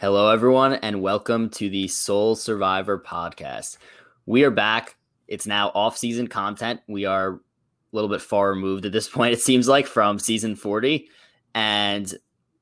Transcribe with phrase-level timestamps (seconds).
[0.00, 3.78] Hello, everyone, and welcome to the Sole Survivor podcast.
[4.26, 4.94] We are back.
[5.26, 6.78] It's now off-season content.
[6.86, 7.40] We are a
[7.90, 9.32] little bit far removed at this point.
[9.32, 11.08] It seems like from season forty,
[11.52, 12.14] and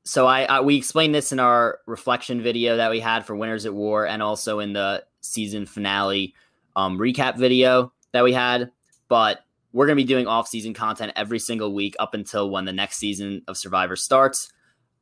[0.03, 3.67] so I, I we explained this in our reflection video that we had for Winners
[3.67, 6.33] at War, and also in the season finale
[6.75, 8.71] um, recap video that we had.
[9.09, 9.41] But
[9.73, 12.97] we're going to be doing off-season content every single week up until when the next
[12.97, 14.51] season of Survivor starts.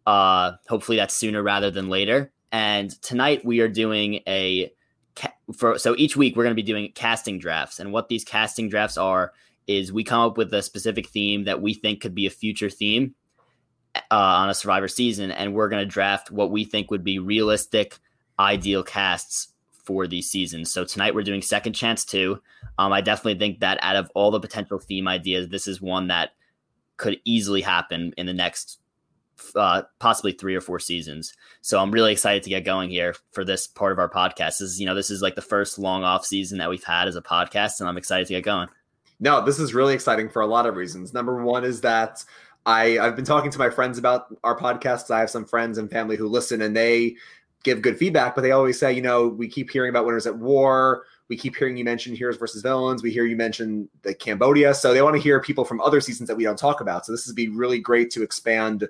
[0.05, 2.31] Uh, hopefully that's sooner rather than later.
[2.51, 4.71] And tonight we are doing a
[5.53, 7.79] for so each week we're going to be doing casting drafts.
[7.79, 9.33] And what these casting drafts are
[9.67, 12.69] is we come up with a specific theme that we think could be a future
[12.69, 13.15] theme
[13.95, 17.19] uh, on a Survivor season, and we're going to draft what we think would be
[17.19, 17.97] realistic,
[18.39, 19.49] ideal casts
[19.83, 20.71] for these seasons.
[20.71, 22.39] So tonight we're doing Second Chance 2.
[22.77, 26.07] Um, I definitely think that out of all the potential theme ideas, this is one
[26.07, 26.31] that
[26.97, 28.79] could easily happen in the next
[29.55, 31.33] uh, possibly three or four seasons.
[31.61, 34.59] So I'm really excited to get going here for this part of our podcast.
[34.59, 37.07] This is, you know, this is like the first long off season that we've had
[37.07, 38.69] as a podcast, and I'm excited to get going.
[39.19, 41.13] No, this is really exciting for a lot of reasons.
[41.13, 42.23] Number one is that
[42.65, 45.11] I I've been talking to my friends about our podcasts.
[45.11, 47.15] I have some friends and family who listen, and they
[47.63, 50.37] give good feedback, but they always say, you know, we keep hearing about winners at
[50.37, 51.03] war.
[51.27, 53.01] We keep hearing you mention heroes versus villains.
[53.01, 54.75] We hear you mention the Cambodia.
[54.75, 57.05] So they want to hear people from other seasons that we don't talk about.
[57.05, 58.87] So this would be really great to expand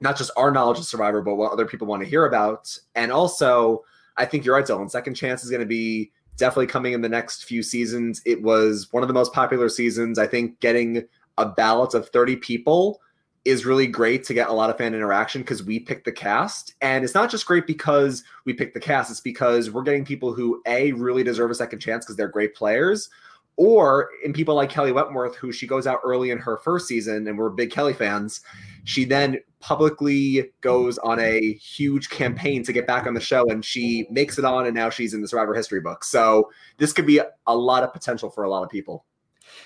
[0.00, 2.76] not just our knowledge of Survivor, but what other people want to hear about.
[2.94, 3.84] And also,
[4.16, 4.90] I think you're right, Dylan.
[4.90, 8.22] Second Chance is going to be definitely coming in the next few seasons.
[8.24, 10.18] It was one of the most popular seasons.
[10.18, 11.06] I think getting
[11.38, 13.00] a ballot of 30 people
[13.44, 16.74] is really great to get a lot of fan interaction because we picked the cast.
[16.82, 20.34] And it's not just great because we picked the cast, it's because we're getting people
[20.34, 23.08] who, A, really deserve a second chance because they're great players,
[23.56, 27.28] or in people like Kelly Wentworth, who she goes out early in her first season,
[27.28, 28.40] and we're big Kelly fans.
[28.84, 33.64] She then publicly goes on a huge campaign to get back on the show, and
[33.64, 36.04] she makes it on, and now she's in the Survivor history book.
[36.04, 39.04] So this could be a lot of potential for a lot of people.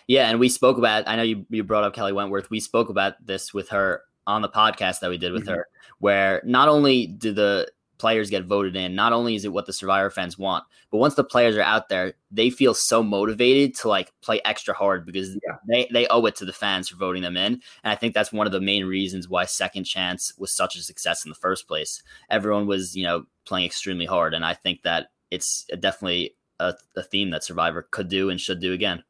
[0.07, 1.07] Yeah, and we spoke about.
[1.07, 2.51] I know you you brought up Kelly Wentworth.
[2.51, 5.55] We spoke about this with her on the podcast that we did with mm-hmm.
[5.55, 5.69] her,
[5.99, 7.69] where not only do the
[8.05, 11.15] players get voted in, not only is it what the Survivor fans want, but once
[11.15, 15.31] the players are out there, they feel so motivated to like play extra hard because
[15.31, 15.57] yeah.
[15.67, 17.55] they, they owe it to the fans for voting them in.
[17.55, 20.83] And I think that's one of the main reasons why Second Chance was such a
[20.83, 22.03] success in the first place.
[22.29, 24.35] Everyone was, you know, playing extremely hard.
[24.35, 28.61] And I think that it's definitely a, a theme that Survivor could do and should
[28.61, 29.03] do again.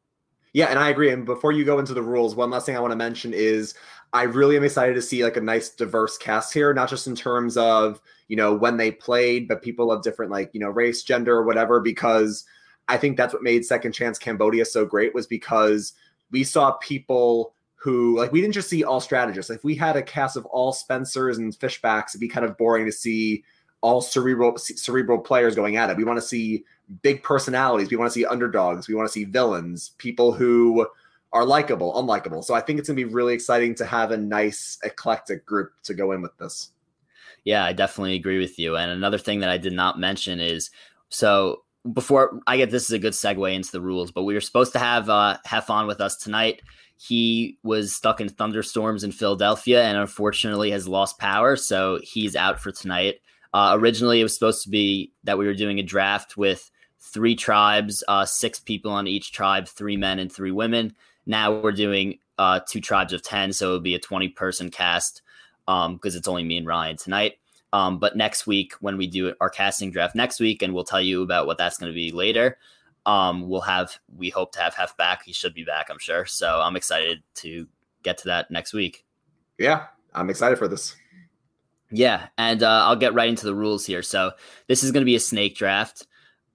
[0.53, 1.11] Yeah, and I agree.
[1.11, 3.73] And before you go into the rules, one last thing I want to mention is
[4.13, 7.15] I really am excited to see like a nice diverse cast here, not just in
[7.17, 11.03] terms of, you know, when they played, but people of different like, you know, race,
[11.03, 12.45] gender, or whatever, because
[12.87, 15.93] I think that's what made Second Chance Cambodia so great was because
[16.31, 19.51] we saw people who like we didn't just see all strategists.
[19.51, 22.85] If we had a cast of all Spencers and Fishbacks, it'd be kind of boring
[22.85, 23.43] to see
[23.81, 25.97] all cerebral cerebral players going at it.
[25.97, 26.65] We want to see
[27.03, 27.91] big personalities.
[27.91, 28.87] We want to see underdogs.
[28.87, 30.87] We want to see villains, people who
[31.33, 32.43] are likable, unlikable.
[32.43, 35.73] So I think it's going to be really exciting to have a nice eclectic group
[35.83, 36.71] to go in with this.
[37.45, 38.75] Yeah, I definitely agree with you.
[38.75, 40.71] And another thing that I did not mention is
[41.09, 41.61] so
[41.93, 44.73] before I get this is a good segue into the rules, but we were supposed
[44.73, 46.61] to have uh Hefon with us tonight.
[46.97, 52.59] He was stuck in thunderstorms in Philadelphia and unfortunately has lost power, so he's out
[52.59, 53.15] for tonight.
[53.53, 57.35] Uh, originally, it was supposed to be that we were doing a draft with three
[57.35, 60.93] tribes, uh, six people on each tribe, three men and three women.
[61.25, 65.21] Now we're doing uh, two tribes of 10, so it'll be a 20 person cast
[65.65, 67.33] because um, it's only me and Ryan tonight.
[67.73, 71.01] Um, but next week, when we do our casting draft next week, and we'll tell
[71.01, 72.57] you about what that's going to be later,
[73.05, 75.23] um, we'll have, we hope to have Hef back.
[75.25, 76.25] He should be back, I'm sure.
[76.25, 77.67] So I'm excited to
[78.03, 79.05] get to that next week.
[79.57, 80.95] Yeah, I'm excited for this.
[81.91, 84.01] Yeah, and uh, I'll get right into the rules here.
[84.01, 84.31] So
[84.67, 86.07] this is going to be a snake draft.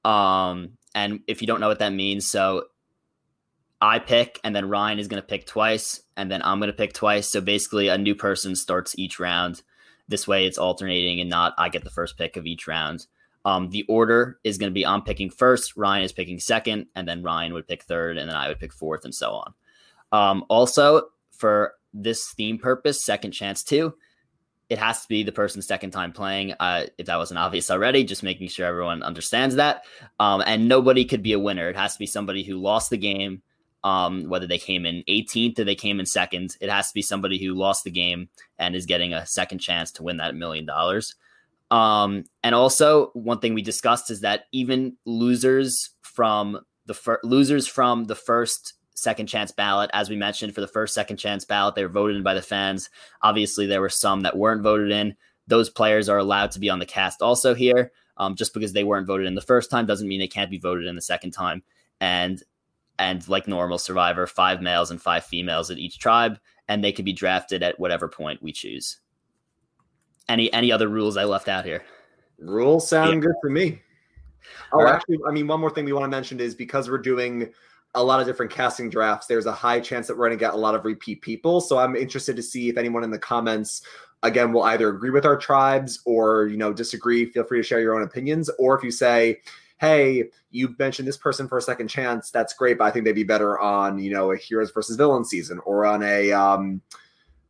[0.04, 2.64] Um, and if you don't know what that means, so
[3.80, 6.76] I pick, and then Ryan is going to pick twice, and then I'm going to
[6.76, 7.28] pick twice.
[7.28, 9.62] So basically, a new person starts each round.
[10.08, 13.06] This way, it's alternating and not I get the first pick of each round.
[13.44, 17.08] Um, the order is going to be I'm picking first, Ryan is picking second, and
[17.08, 19.54] then Ryan would pick third, and then I would pick fourth, and so on.
[20.12, 23.94] Um, also, for this theme purpose, second chance two,
[24.68, 26.54] it has to be the person's second time playing.
[26.60, 29.84] Uh, if that wasn't obvious already, just making sure everyone understands that.
[30.18, 31.70] Um, and nobody could be a winner.
[31.70, 33.42] It has to be somebody who lost the game,
[33.84, 36.56] um, whether they came in 18th or they came in second.
[36.60, 38.28] It has to be somebody who lost the game
[38.58, 41.14] and is getting a second chance to win that million dollars.
[41.70, 47.66] Um, and also, one thing we discussed is that even losers from the fir- losers
[47.66, 49.88] from the first second chance ballot.
[49.94, 52.42] As we mentioned, for the first second chance ballot, they were voted in by the
[52.42, 52.90] fans.
[53.22, 55.16] Obviously, there were some that weren't voted in.
[55.46, 57.92] those players are allowed to be on the cast also here.
[58.16, 60.58] Um, just because they weren't voted in the first time doesn't mean they can't be
[60.58, 61.62] voted in the second time.
[62.00, 62.42] And
[63.00, 66.38] and like normal Survivor, five males and five females at each tribe,
[66.68, 68.98] and they could be drafted at whatever point we choose.
[70.28, 71.82] Any any other rules I left out here?
[72.38, 73.20] Rules sound yeah.
[73.20, 73.82] good for me.
[74.72, 74.94] Oh, right.
[74.94, 77.52] actually, I mean, one more thing we want to mention is because we're doing
[77.94, 80.54] a lot of different casting drafts, there's a high chance that we're going to get
[80.54, 81.60] a lot of repeat people.
[81.60, 83.82] So I'm interested to see if anyone in the comments
[84.22, 87.24] again will either agree with our tribes or you know disagree.
[87.24, 89.40] Feel free to share your own opinions, or if you say,
[89.80, 93.12] "Hey, you mentioned this person for a second chance," that's great, but I think they'd
[93.12, 96.82] be better on you know a heroes versus villains season or on a um,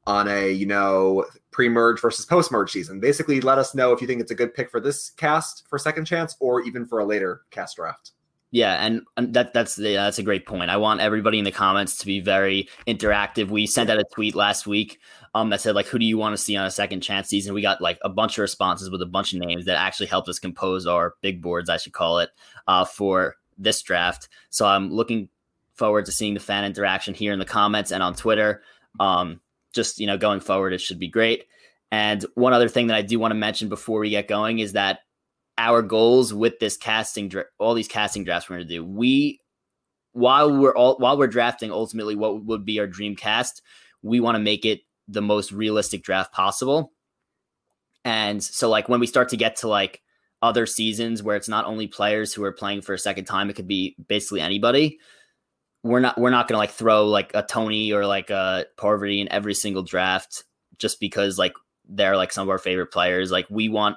[0.07, 3.01] on a you know pre-merge versus post-merge season.
[3.01, 5.79] Basically, let us know if you think it's a good pick for this cast for
[5.79, 8.13] second chance or even for a later cast draft.
[8.53, 10.71] Yeah, and, and that that's the, that's a great point.
[10.71, 13.49] I want everybody in the comments to be very interactive.
[13.49, 14.99] We sent out a tweet last week
[15.35, 17.55] um, that said like, "Who do you want to see on a second chance season?"
[17.55, 20.29] We got like a bunch of responses with a bunch of names that actually helped
[20.29, 22.31] us compose our big boards, I should call it,
[22.67, 24.29] uh, for this draft.
[24.51, 25.29] So I'm looking
[25.75, 28.63] forward to seeing the fan interaction here in the comments and on Twitter.
[28.99, 29.41] Um,
[29.73, 31.47] just you know, going forward, it should be great.
[31.93, 34.73] And one other thing that I do want to mention before we get going is
[34.73, 35.01] that
[35.59, 38.85] our goals with this casting, all these casting drafts we're going to do.
[38.85, 39.41] We,
[40.13, 43.63] while we're all while we're drafting, ultimately what would be our dream cast,
[44.03, 46.93] we want to make it the most realistic draft possible.
[48.05, 50.03] And so, like when we start to get to like
[50.43, 53.57] other seasons where it's not only players who are playing for a second time, it
[53.57, 54.99] could be basically anybody.
[55.83, 59.31] We're not we're not gonna like throw like a Tony or like a Parvati in
[59.31, 60.45] every single draft
[60.79, 61.53] just because like
[61.89, 63.31] they're like some of our favorite players.
[63.31, 63.97] Like we want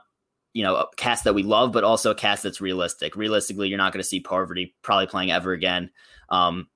[0.54, 3.16] you know, a cast that we love, but also a cast that's realistic.
[3.16, 5.90] Realistically, you're not going to see Parvati probably playing ever again.
[6.30, 6.68] Um,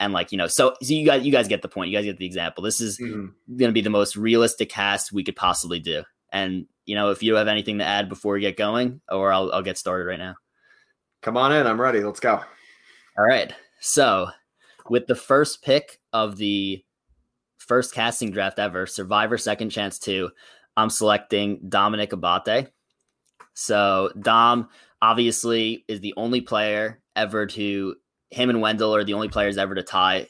[0.00, 1.90] and like you know, so, so you guys, you guys get the point.
[1.90, 2.64] You guys get the example.
[2.64, 3.56] This is mm-hmm.
[3.56, 6.02] going to be the most realistic cast we could possibly do.
[6.32, 9.52] And you know, if you have anything to add before we get going, or I'll,
[9.52, 10.34] I'll get started right now.
[11.22, 11.66] Come on in.
[11.66, 12.00] I'm ready.
[12.00, 12.40] Let's go.
[13.18, 13.52] All right.
[13.80, 14.28] So,
[14.88, 16.82] with the first pick of the
[17.58, 20.30] first casting draft ever, Survivor Second Chance 2,
[20.76, 22.68] I'm selecting Dominic Abate.
[23.54, 24.68] So Dom
[25.02, 27.94] obviously is the only player ever to
[28.30, 30.28] him and Wendell are the only players ever to tie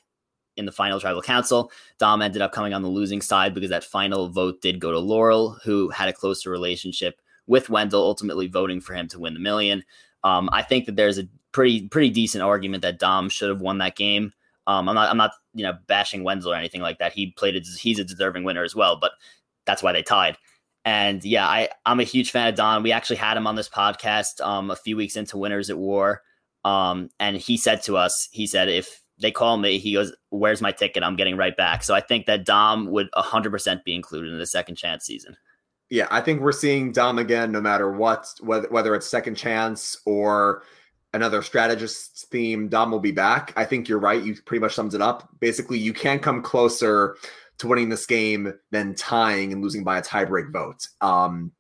[0.56, 1.70] in the final tribal council.
[1.98, 4.98] Dom ended up coming on the losing side because that final vote did go to
[4.98, 9.40] Laurel, who had a closer relationship with Wendell, ultimately voting for him to win the
[9.40, 9.82] million.
[10.24, 13.78] Um, I think that there's a pretty pretty decent argument that Dom should have won
[13.78, 14.32] that game.
[14.66, 17.12] Um, I'm not I'm not you know bashing Wendell or anything like that.
[17.12, 17.66] He played it.
[17.66, 19.12] He's a deserving winner as well, but
[19.66, 20.36] that's why they tied.
[20.84, 22.82] And yeah, I, I'm a huge fan of Dom.
[22.82, 26.22] We actually had him on this podcast um, a few weeks into Winners at War.
[26.64, 30.62] Um, and he said to us, he said, if they call me, he goes, Where's
[30.62, 31.02] my ticket?
[31.02, 31.82] I'm getting right back.
[31.82, 35.36] So I think that Dom would 100% be included in the second chance season.
[35.90, 39.98] Yeah, I think we're seeing Dom again, no matter what, whether, whether it's second chance
[40.06, 40.62] or
[41.12, 43.52] another strategist theme, Dom will be back.
[43.56, 44.22] I think you're right.
[44.22, 45.28] You pretty much sums it up.
[45.40, 47.16] Basically, you can't come closer
[47.58, 50.86] to winning this game than tying and losing by a tiebreak vote.
[51.00, 51.52] Um,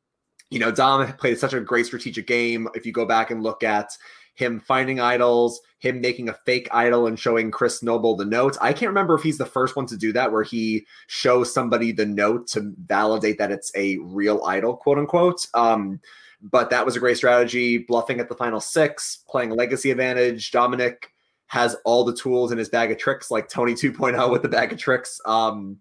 [0.48, 2.68] you know, Dom played such a great strategic game.
[2.74, 3.90] If you go back and look at
[4.34, 8.56] him finding idols, him making a fake idol and showing Chris Noble the note.
[8.60, 11.92] I can't remember if he's the first one to do that, where he shows somebody
[11.92, 15.46] the note to validate that it's a real idol, quote unquote.
[15.54, 16.00] Um,
[16.42, 17.78] but that was a great strategy.
[17.78, 20.50] Bluffing at the final six, playing legacy advantage.
[20.50, 21.12] Dominic
[21.48, 24.72] has all the tools in his bag of tricks, like Tony 2.0 with the bag
[24.72, 25.20] of tricks.
[25.26, 25.78] Um,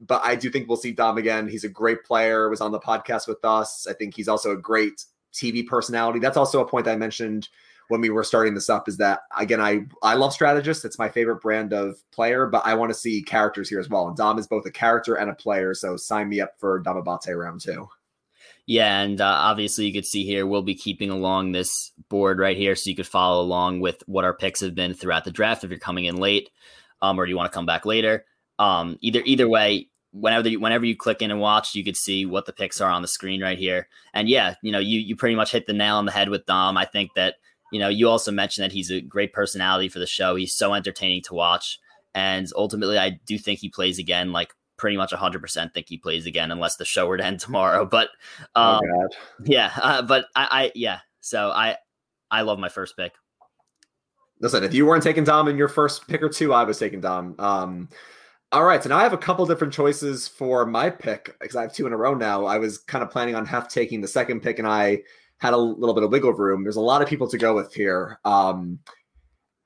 [0.00, 1.48] but I do think we'll see Dom again.
[1.48, 3.86] He's a great player, was on the podcast with us.
[3.88, 6.18] I think he's also a great TV personality.
[6.18, 7.48] That's also a point that I mentioned
[7.88, 10.84] when we were starting this up is that again I I love strategists.
[10.84, 14.08] It's my favorite brand of player, but I want to see characters here as well.
[14.08, 16.96] And Dom is both a character and a player, so sign me up for Dom
[16.96, 17.88] Abate round two.
[18.66, 22.56] Yeah, and uh, obviously you could see here we'll be keeping along this board right
[22.56, 25.62] here, so you could follow along with what our picks have been throughout the draft.
[25.62, 26.50] If you're coming in late,
[27.00, 28.24] um, or you want to come back later,
[28.58, 32.26] um, either either way, whenever you, whenever you click in and watch, you could see
[32.26, 33.88] what the picks are on the screen right here.
[34.12, 36.46] And yeah, you know, you you pretty much hit the nail on the head with
[36.46, 36.76] Dom.
[36.76, 37.36] I think that
[37.76, 40.34] you know you also mentioned that he's a great personality for the show.
[40.34, 41.78] He's so entertaining to watch,
[42.14, 46.24] and ultimately, I do think he plays again like pretty much 100% think he plays
[46.24, 47.84] again unless the show were to end tomorrow.
[47.84, 48.08] But
[48.54, 49.08] oh, um, oh
[49.44, 51.76] yeah, uh, but I, I, yeah, so I,
[52.30, 53.12] I love my first pick.
[54.40, 57.02] Listen, if you weren't taking Dom in your first pick or two, I was taking
[57.02, 57.34] Dom.
[57.38, 57.90] Um,
[58.52, 61.62] all right, so now I have a couple different choices for my pick because I
[61.62, 62.46] have two in a row now.
[62.46, 65.02] I was kind of planning on half taking the second pick, and I
[65.38, 66.62] had a little bit of wiggle room.
[66.62, 68.18] There's a lot of people to go with here.
[68.24, 68.78] Um,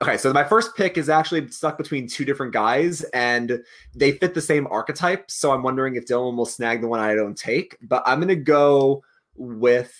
[0.01, 3.63] Okay, so my first pick is actually stuck between two different guys, and
[3.93, 5.29] they fit the same archetype.
[5.29, 7.77] So I'm wondering if Dylan will snag the one I don't take.
[7.83, 9.03] But I'm gonna go
[9.35, 9.93] with,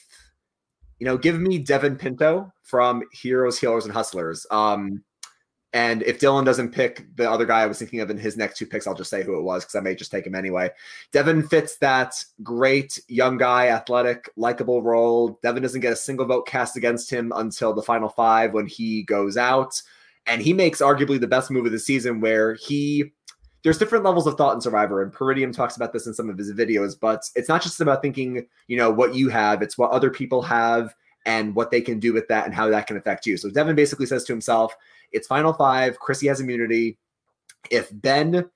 [0.98, 4.48] you know, give me Devin Pinto from Heroes, Healers, and Hustlers.
[4.50, 5.04] Um,
[5.74, 8.58] and if Dylan doesn't pick the other guy I was thinking of in his next
[8.58, 10.70] two picks, I'll just say who it was because I may just take him anyway.
[11.14, 15.40] Devin fits that great young guy, athletic, likable role.
[15.42, 19.04] Devin doesn't get a single vote cast against him until the final five when he
[19.04, 19.82] goes out.
[20.28, 23.12] And he makes arguably the best move of the season where he
[23.64, 26.38] there's different levels of thought in Survivor, and Peridium talks about this in some of
[26.38, 29.92] his videos, but it's not just about thinking, you know, what you have, it's what
[29.92, 30.96] other people have
[31.28, 33.38] and what they can do with that and how that can affect you.
[33.38, 34.76] So Devin basically says to himself,
[35.12, 36.00] it's final five.
[36.00, 36.98] Chrissy has immunity.
[37.70, 38.50] If Ben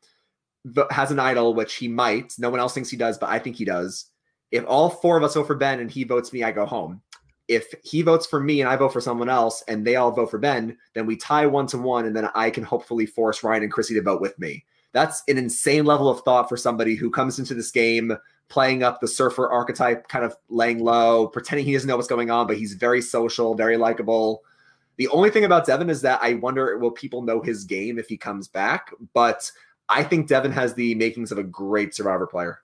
[0.90, 3.56] has an idol, which he might, no one else thinks he does, but I think
[3.56, 4.06] he does.
[4.52, 7.02] If all four of us vote for Ben and he votes me, I go home.
[7.48, 10.32] If he votes for me and I vote for someone else and they all vote
[10.32, 13.64] for Ben, then we tie one to one, and then I can hopefully force Ryan
[13.64, 14.66] and Chrissy to vote with me.
[14.94, 19.02] That's an insane level of thought for somebody who comes into this game playing up
[19.02, 22.58] the surfer archetype, kind of laying low, pretending he doesn't know what's going on, but
[22.58, 24.42] he's very social, very likable.
[24.98, 28.08] The only thing about Devin is that I wonder will people know his game if
[28.08, 28.92] he comes back?
[29.14, 29.52] But
[29.90, 32.60] I think Devin has the makings of a great survivor player.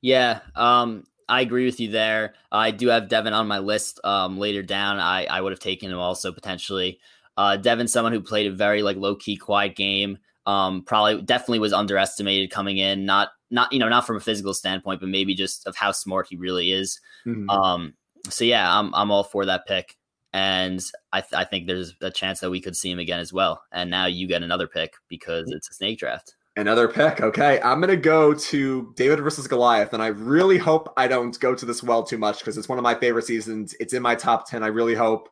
[0.00, 2.34] Yeah, um, I agree with you there.
[2.50, 4.98] I do have Devin on my list um, later down.
[4.98, 7.00] I, I would have taken him also potentially.
[7.36, 10.18] Uh, Devin, someone who played a very like low key, quiet game.
[10.46, 13.04] Um, probably definitely was underestimated coming in.
[13.04, 16.28] Not not you know not from a physical standpoint, but maybe just of how smart
[16.30, 17.00] he really is.
[17.26, 17.50] Mm-hmm.
[17.50, 17.94] Um,
[18.28, 19.96] so yeah, I'm I'm all for that pick
[20.36, 20.82] and
[21.14, 23.62] I, th- I think there's a chance that we could see him again as well.
[23.72, 26.36] And now you get another pick because it's a snake draft.
[26.56, 27.22] Another pick.
[27.22, 27.58] Okay.
[27.62, 29.94] I'm going to go to David versus Goliath.
[29.94, 32.76] And I really hope I don't go to this well too much because it's one
[32.76, 33.74] of my favorite seasons.
[33.80, 34.62] It's in my top 10.
[34.62, 35.30] I really hope.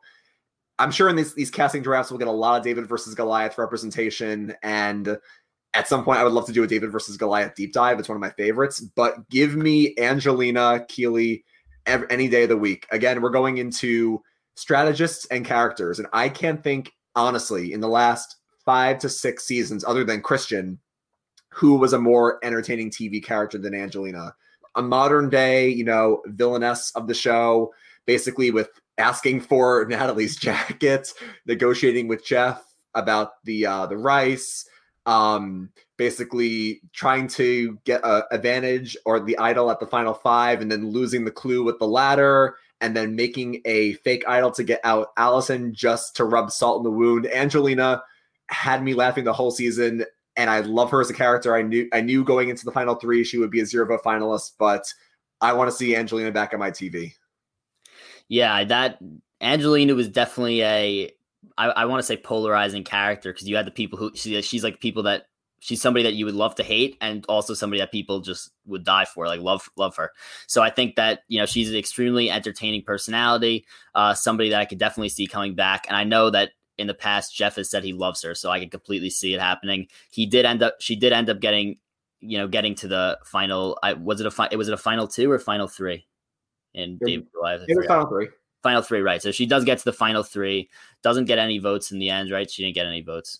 [0.79, 3.59] I'm sure in these, these casting drafts, we'll get a lot of David versus Goliath
[3.59, 4.55] representation.
[4.63, 5.19] And
[5.75, 7.99] at some point, I would love to do a David versus Goliath deep dive.
[7.99, 8.79] It's one of my favorites.
[8.79, 11.45] But give me Angelina Keeley
[11.85, 12.87] every, any day of the week.
[12.89, 14.23] Again, we're going into
[14.55, 15.99] strategists and characters.
[15.99, 20.79] And I can't think, honestly, in the last five to six seasons, other than Christian,
[21.49, 24.33] who was a more entertaining TV character than Angelina.
[24.75, 27.73] A modern day, you know, villainess of the show,
[28.05, 31.13] basically with asking for Natalie's jacket,
[31.45, 32.61] negotiating with Jeff
[32.93, 34.67] about the uh, the rice,
[35.05, 40.69] um, basically trying to get a advantage or the idol at the final five, and
[40.69, 44.81] then losing the clue with the ladder, and then making a fake idol to get
[44.83, 47.27] out Allison just to rub salt in the wound.
[47.27, 48.03] Angelina
[48.47, 50.05] had me laughing the whole season,
[50.35, 51.55] and I love her as a character.
[51.55, 54.03] I knew I knew going into the final three she would be a zero vote
[54.03, 54.91] finalist, but
[55.41, 57.13] I want to see Angelina back on my TV.
[58.27, 58.99] Yeah, that
[59.41, 61.11] Angelina was definitely a
[61.57, 64.63] I, I want to say polarizing character because you had the people who she, she's
[64.63, 65.27] like people that
[65.65, 68.83] she's somebody that you would love to hate and also somebody that people just would
[68.83, 70.11] die for like love love her.
[70.47, 74.65] So i think that you know she's an extremely entertaining personality uh somebody that i
[74.65, 75.85] could definitely see coming back.
[75.87, 78.59] And i know that in the past jeff has said he loves her so i
[78.59, 79.87] can completely see it happening.
[80.11, 81.77] He did end up she did end up getting
[82.21, 85.07] you know getting to the final i was it a fi- was it a final
[85.07, 86.05] two or final three
[86.75, 88.27] in it, David Goliath, it was final three.
[88.61, 89.21] Final three right.
[89.21, 90.69] So she does get to the final three
[91.03, 92.49] doesn't get any votes in the end right?
[92.49, 93.39] She didn't get any votes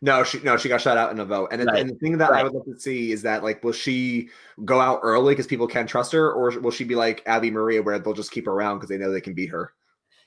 [0.00, 1.48] no, she no, she got shot out in a vote.
[1.52, 1.80] And, right.
[1.80, 2.40] and the thing that right.
[2.40, 4.28] I would love to see is that like, will she
[4.64, 7.82] go out early because people can't trust her, or will she be like Abby Maria,
[7.82, 9.72] where they'll just keep her around because they know they can beat her?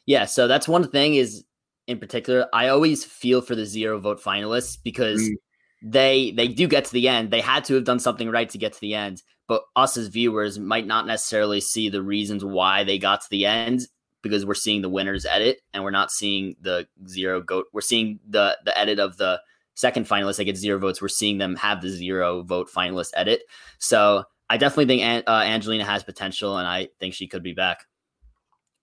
[0.05, 1.43] Yeah, so that's one thing is
[1.87, 2.47] in particular.
[2.53, 5.33] I always feel for the zero vote finalists because mm.
[5.81, 7.31] they they do get to the end.
[7.31, 10.07] They had to have done something right to get to the end, but us as
[10.07, 13.81] viewers might not necessarily see the reasons why they got to the end
[14.21, 17.65] because we're seeing the winners edit and we're not seeing the zero goat.
[17.73, 19.41] We're seeing the the edit of the
[19.79, 23.43] second finalist that gets zero votes, we're seeing them have the zero vote finalist edit.
[23.77, 27.85] So I definitely think uh, Angelina has potential, and I think she could be back.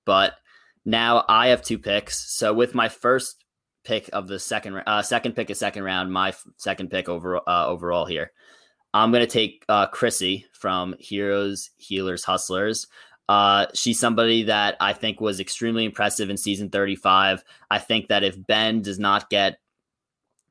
[0.06, 0.32] But
[0.86, 2.32] now I have two picks.
[2.32, 3.44] So with my first
[3.84, 7.46] pick of the second uh, second pick of second round, my f- second pick over
[7.46, 8.32] uh, overall here,
[8.94, 12.86] I'm gonna take uh, Chrissy from Heroes, Healers, Hustlers.
[13.28, 17.44] Uh, she's somebody that I think was extremely impressive in season 35.
[17.70, 19.58] I think that if Ben does not get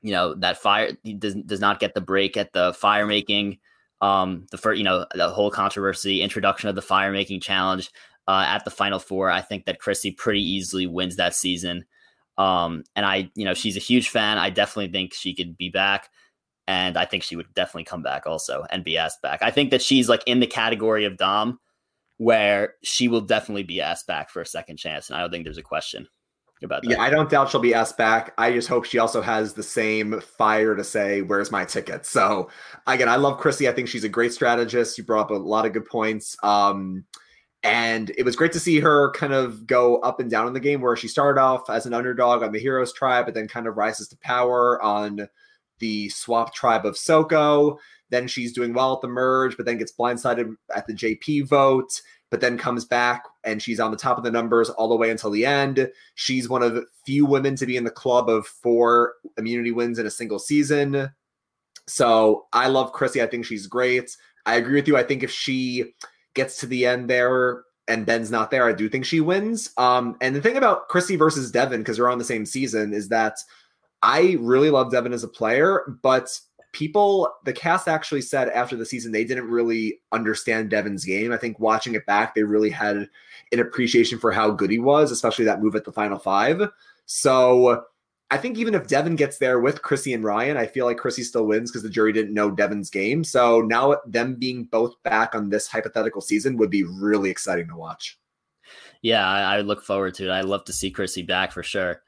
[0.05, 3.57] you know that fire does does not get the break at the fire making
[4.01, 7.89] um the first you know the whole controversy introduction of the fire making challenge
[8.27, 11.85] uh, at the final four i think that chrissy pretty easily wins that season.
[12.37, 14.37] Um and i you know she's a huge fan.
[14.37, 16.09] I definitely think she could be back
[16.67, 19.39] and i think she would definitely come back also and be asked back.
[19.41, 21.59] I think that she's like in the category of dom
[22.17, 25.43] where she will definitely be asked back for a second chance and i don't think
[25.45, 26.07] there's a question
[26.63, 26.91] about that.
[26.91, 28.33] Yeah, I don't doubt she'll be asked back.
[28.37, 32.49] I just hope she also has the same fire to say, "Where's my ticket?" So,
[32.87, 33.67] again, I love Chrissy.
[33.67, 34.97] I think she's a great strategist.
[34.97, 36.37] You brought up a lot of good points.
[36.43, 37.05] Um,
[37.63, 40.59] and it was great to see her kind of go up and down in the
[40.59, 43.67] game, where she started off as an underdog on the Heroes tribe, but then kind
[43.67, 45.27] of rises to power on
[45.79, 47.79] the Swap tribe of Soko.
[48.11, 52.01] Then she's doing well at the merge, but then gets blindsided at the JP vote
[52.35, 55.09] but then comes back and she's on the top of the numbers all the way
[55.09, 55.89] until the end.
[56.15, 59.99] She's one of the few women to be in the club of four immunity wins
[59.99, 61.11] in a single season.
[61.87, 63.21] So I love Chrissy.
[63.21, 64.17] I think she's great.
[64.45, 64.97] I agree with you.
[64.97, 65.93] I think if she
[66.33, 69.71] gets to the end there and Ben's not there, I do think she wins.
[69.77, 73.07] Um, and the thing about Chrissy versus Devin, because they're on the same season, is
[73.07, 73.37] that
[74.01, 76.37] I really love Devin as a player, but
[76.75, 81.31] people, the cast actually said after the season they didn't really understand Devin's game.
[81.31, 83.09] I think watching it back, they really had
[83.51, 86.61] an appreciation for how good he was, especially that move at the final five.
[87.05, 87.85] So
[88.29, 91.23] I think even if Devin gets there with Chrissy and Ryan, I feel like Chrissy
[91.23, 93.23] still wins because the jury didn't know Devin's game.
[93.23, 97.75] So now them being both back on this hypothetical season would be really exciting to
[97.75, 98.19] watch.
[99.01, 100.31] Yeah, I, I look forward to it.
[100.31, 102.01] I love to see Chrissy back for sure.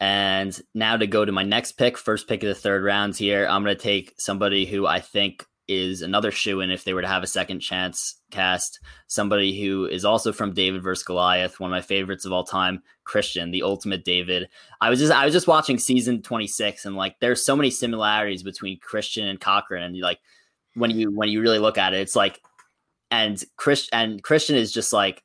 [0.00, 3.46] And now to go to my next pick, first pick of the third rounds here,
[3.46, 7.00] I'm going to take somebody who I think is another shoe in if they were
[7.00, 8.80] to have a second chance cast.
[9.06, 12.82] Somebody who is also from David versus Goliath, one of my favorites of all time,
[13.04, 14.48] Christian, the ultimate David.
[14.80, 18.42] I was just I was just watching season 26 and like there's so many similarities
[18.42, 20.18] between Christian and Cochran and like
[20.74, 22.40] when you when you really look at it, it's like
[23.10, 25.22] and Chris and Christian is just like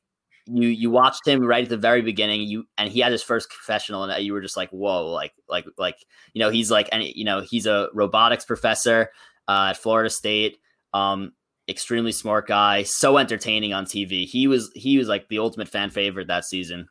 [0.52, 3.50] you you watched him right at the very beginning you and he had his first
[3.50, 5.96] confessional and you were just like whoa like like like
[6.32, 9.10] you know he's like and you know he's a robotics professor
[9.48, 10.58] uh, at Florida State
[10.92, 11.32] um
[11.68, 15.90] extremely smart guy so entertaining on TV he was he was like the ultimate fan
[15.90, 16.88] favorite that season.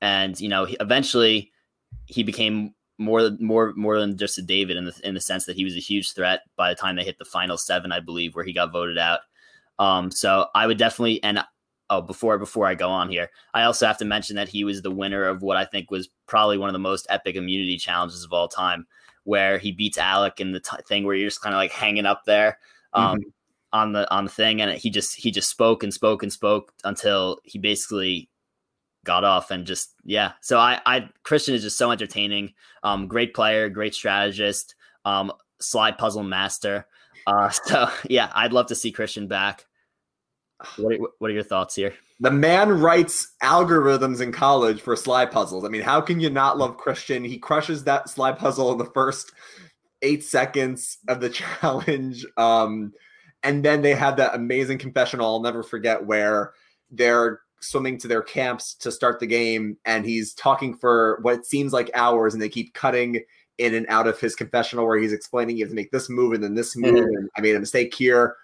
[0.00, 1.52] And you know he, eventually
[2.06, 5.56] he became more more more than just a David in the in the sense that
[5.56, 8.34] he was a huge threat by the time they hit the final 7 I believe
[8.34, 9.20] where he got voted out.
[9.78, 11.44] Um so I would definitely and
[11.90, 14.82] oh before before I go on here, I also have to mention that he was
[14.82, 18.24] the winner of what I think was probably one of the most epic immunity challenges
[18.24, 18.86] of all time,
[19.24, 22.06] where he beats Alec in the t- thing where you're just kind of like hanging
[22.06, 22.58] up there
[22.92, 23.28] um, mm-hmm.
[23.72, 26.72] on the on the thing, and he just he just spoke and spoke and spoke
[26.84, 28.28] until he basically
[29.04, 30.32] got off and just yeah.
[30.42, 35.96] So I I Christian is just so entertaining, um, great player, great strategist, um, slide
[35.96, 36.86] puzzle master.
[37.26, 39.64] Uh, so yeah, I'd love to see Christian back.
[40.78, 41.92] What are, what are your thoughts here?
[42.20, 45.64] The man writes algorithms in college for slide puzzles.
[45.64, 47.22] I mean, how can you not love Christian?
[47.22, 49.32] He crushes that slide puzzle in the first
[50.02, 51.28] eight seconds of the
[51.60, 52.24] challenge.
[52.36, 52.92] Um,
[53.42, 56.52] and then they have that amazing confessional I'll never forget where
[56.90, 61.72] they're swimming to their camps to start the game and he's talking for what seems
[61.72, 63.20] like hours and they keep cutting
[63.58, 66.32] in and out of his confessional where he's explaining you have to make this move
[66.32, 67.16] and then this move mm-hmm.
[67.16, 68.36] and I made a mistake here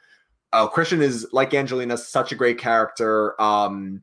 [0.53, 3.41] oh, Christian is like Angelina, such a great character.
[3.41, 4.03] Um,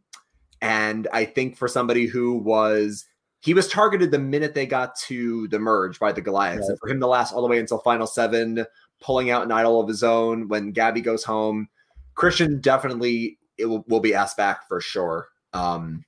[0.62, 3.06] and I think for somebody who was
[3.42, 6.62] he was targeted the minute they got to the merge by the Goliaths.
[6.62, 6.70] Right.
[6.70, 8.66] And for him to last all the way until final seven,
[9.00, 11.70] pulling out an idol of his own when Gabby goes home,
[12.16, 15.30] Christian definitely it will, will be asked back for sure.
[15.54, 16.04] Um,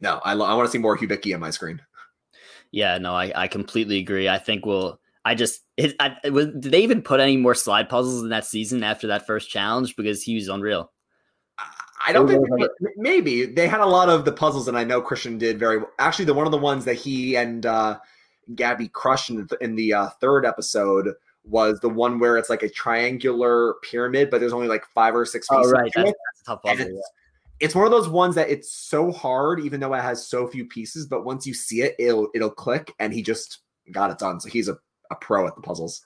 [0.00, 1.80] no, I, I want to see more Hubicki on my screen.
[2.70, 4.28] Yeah, no, I, I completely agree.
[4.28, 7.54] I think we'll I just it, I, it was, did they even put any more
[7.54, 10.90] slide puzzles in that season after that first challenge because he was unreal.
[12.06, 12.48] I don't think
[12.96, 15.90] maybe they had a lot of the puzzles, and I know Christian did very well.
[15.98, 17.98] Actually, the one of the ones that he and uh,
[18.54, 21.12] Gabby crushed in, in the uh, third episode
[21.44, 25.26] was the one where it's like a triangular pyramid, but there's only like five or
[25.26, 25.72] six pieces.
[25.72, 26.86] Oh, right, that's, that's, a tough puzzle.
[26.86, 27.00] It's, yeah.
[27.60, 30.64] it's, one of those ones that it's so hard, even though it has so few
[30.64, 31.04] pieces.
[31.06, 33.58] But once you see it, it'll it'll click, and he just
[33.92, 34.40] got it done.
[34.40, 34.78] So he's a
[35.10, 36.04] a pro at the puzzles.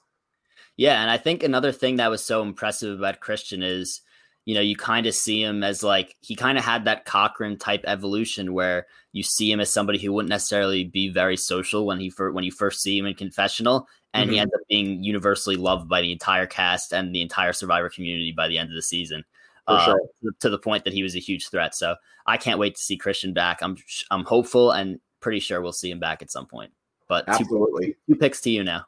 [0.77, 4.01] Yeah, and I think another thing that was so impressive about Christian is,
[4.45, 7.59] you know, you kind of see him as like he kind of had that Cochran
[7.59, 12.01] type evolution where you see him as somebody who wouldn't necessarily be very social when
[12.01, 14.35] he fir- when you first see him in confessional, and mm-hmm.
[14.35, 18.33] he ends up being universally loved by the entire cast and the entire Survivor community
[18.33, 19.25] by the end of the season.
[19.69, 20.01] Uh, sure.
[20.41, 21.73] to the point that he was a huge threat.
[21.73, 21.95] So
[22.27, 23.61] I can't wait to see Christian back.
[23.63, 23.77] I'm
[24.11, 26.73] I'm hopeful and pretty sure we'll see him back at some point.
[27.09, 28.87] But absolutely, two, two picks to you now.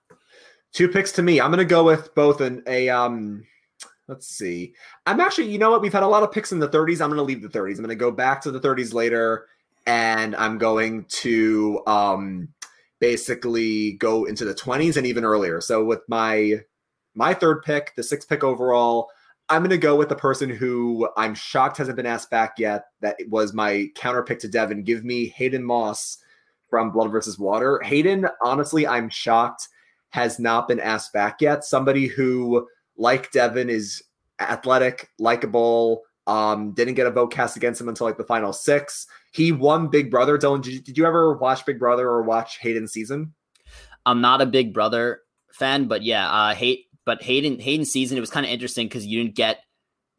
[0.75, 1.41] Two picks to me.
[1.41, 3.45] I'm going to go with both an a um.
[4.07, 4.75] Let's see.
[5.07, 5.81] I'm actually, you know what?
[5.81, 7.01] We've had a lot of picks in the 30s.
[7.01, 7.77] I'm going to leave the 30s.
[7.79, 9.47] I'm going to go back to the 30s later,
[9.87, 12.49] and I'm going to um
[12.99, 15.61] basically go into the 20s and even earlier.
[15.61, 16.61] So with my
[17.15, 19.09] my third pick, the sixth pick overall,
[19.49, 22.87] I'm going to go with the person who I'm shocked hasn't been asked back yet.
[23.01, 24.83] That was my counter pick to Devin.
[24.83, 26.19] Give me Hayden Moss
[26.69, 27.81] from Blood versus Water.
[27.85, 29.69] Hayden, honestly, I'm shocked,
[30.15, 31.65] has not been asked back yet.
[31.65, 34.01] Somebody who, like Devin, is
[34.39, 39.09] athletic, likable, um, didn't get a vote cast against him until like the final six.
[39.33, 40.39] He won Big Brother.
[40.39, 43.35] Dylan, did you, did you ever watch Big Brother or watch Hayden's season?
[44.07, 45.23] I'm not a Big Brother
[45.53, 46.87] fan, but yeah, uh, hate.
[47.05, 49.65] But Hayden Hayden season, it was kind of interesting because you didn't get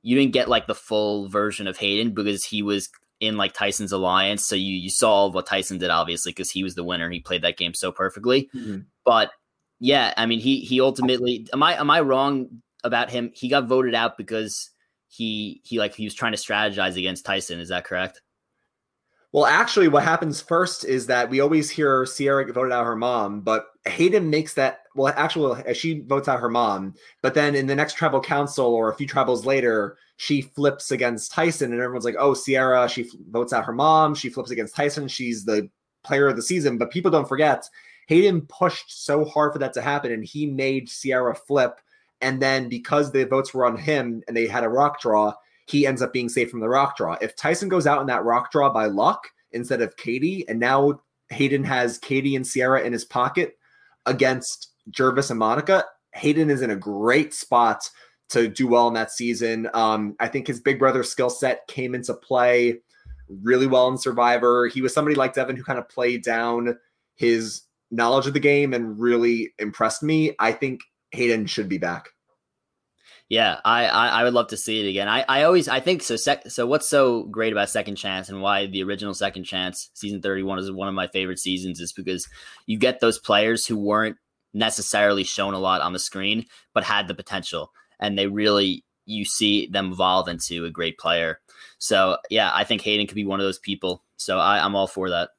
[0.01, 2.89] you didn't get like the full version of Hayden because he was
[3.21, 4.45] in like Tyson's alliance.
[4.45, 7.21] So you you saw what Tyson did obviously because he was the winner and he
[7.21, 8.49] played that game so perfectly.
[8.53, 8.79] Mm-hmm.
[9.05, 9.31] But
[9.79, 13.31] yeah, I mean he he ultimately am I am I wrong about him?
[13.33, 14.69] He got voted out because
[15.07, 17.59] he he like he was trying to strategize against Tyson.
[17.59, 18.21] Is that correct?
[19.35, 23.41] Well, actually, what happens first is that we always hear Ciera voted out her mom,
[23.41, 24.83] but Hayden makes that.
[24.95, 28.89] Well, actually, she votes out her mom, but then in the next tribal council or
[28.89, 33.51] a few tribals later, she flips against Tyson, and everyone's like, "Oh, Ciera, she votes
[33.51, 34.15] out her mom.
[34.15, 35.09] She flips against Tyson.
[35.09, 35.69] She's the
[36.05, 37.67] player of the season." But people don't forget,
[38.07, 41.79] Hayden pushed so hard for that to happen, and he made Ciera flip.
[42.21, 45.33] And then because the votes were on him and they had a rock draw,
[45.67, 47.17] he ends up being safe from the rock draw.
[47.21, 51.01] If Tyson goes out in that rock draw by luck instead of Katie, and now
[51.29, 53.57] Hayden has Katie and Ciera in his pocket
[54.05, 57.89] against Gervase and Monica, Hayden is in a great spot
[58.29, 59.69] to do well in that season.
[59.73, 62.79] Um, I think his big brother skill set came into play
[63.29, 64.67] really well in Survivor.
[64.67, 66.77] He was somebody like Devin who kind of played down
[67.15, 70.36] his knowledge of the game and really impressed me.
[70.39, 72.10] I think Hayden should be back.
[73.28, 75.08] Yeah, I, I, I would love to see it again.
[75.08, 76.15] I, I always I think so.
[76.15, 80.21] Sec, so what's so great about Second Chance and why the original Second Chance season
[80.21, 82.28] thirty one is one of my favorite seasons is because
[82.67, 84.17] you get those players who weren't
[84.54, 89.26] necessarily shown a lot on the screen but had the potential and they really you
[89.26, 91.39] see them evolve into a great player.
[91.80, 94.04] So yeah, I think Hayden could be one of those people.
[94.17, 95.32] So I, I'm all for that.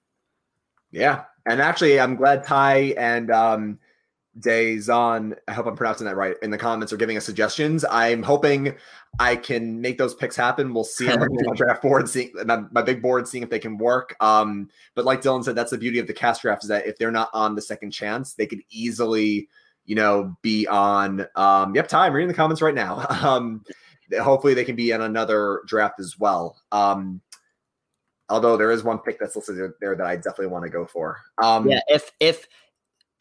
[0.91, 3.79] Yeah, and actually, I'm glad Ty and um,
[4.39, 7.85] Dazon, I hope I'm pronouncing that right, in the comments are giving us suggestions.
[7.91, 8.75] I'm hoping
[9.19, 10.75] I can make those picks happen.
[10.75, 13.79] We'll see on my draft board, seeing my, my, big board, seeing if they can
[13.79, 14.15] work.
[14.21, 16.99] Um, but like Dylan said, that's the beauty of the cast draft is that if
[16.99, 19.49] they're not on the second chance, they could easily,
[19.87, 21.27] you know, be on.
[21.35, 23.07] Um, yep, Ty, I'm reading the comments right now.
[23.27, 23.65] Um,
[24.21, 26.57] hopefully they can be on another draft as well.
[26.71, 27.21] Um,
[28.29, 31.19] although there is one pick that's listed there that I definitely want to go for.
[31.43, 32.47] Um, yeah, if if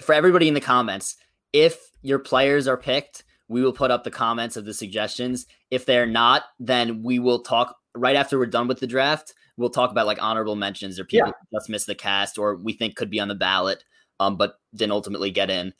[0.01, 1.15] for everybody in the comments,
[1.53, 5.45] if your players are picked, we will put up the comments of the suggestions.
[5.71, 9.33] If they're not, then we will talk right after we're done with the draft.
[9.57, 11.57] We'll talk about like honorable mentions or people yeah.
[11.57, 13.83] just missed the cast or we think could be on the ballot,
[14.19, 15.73] um, but didn't ultimately get in.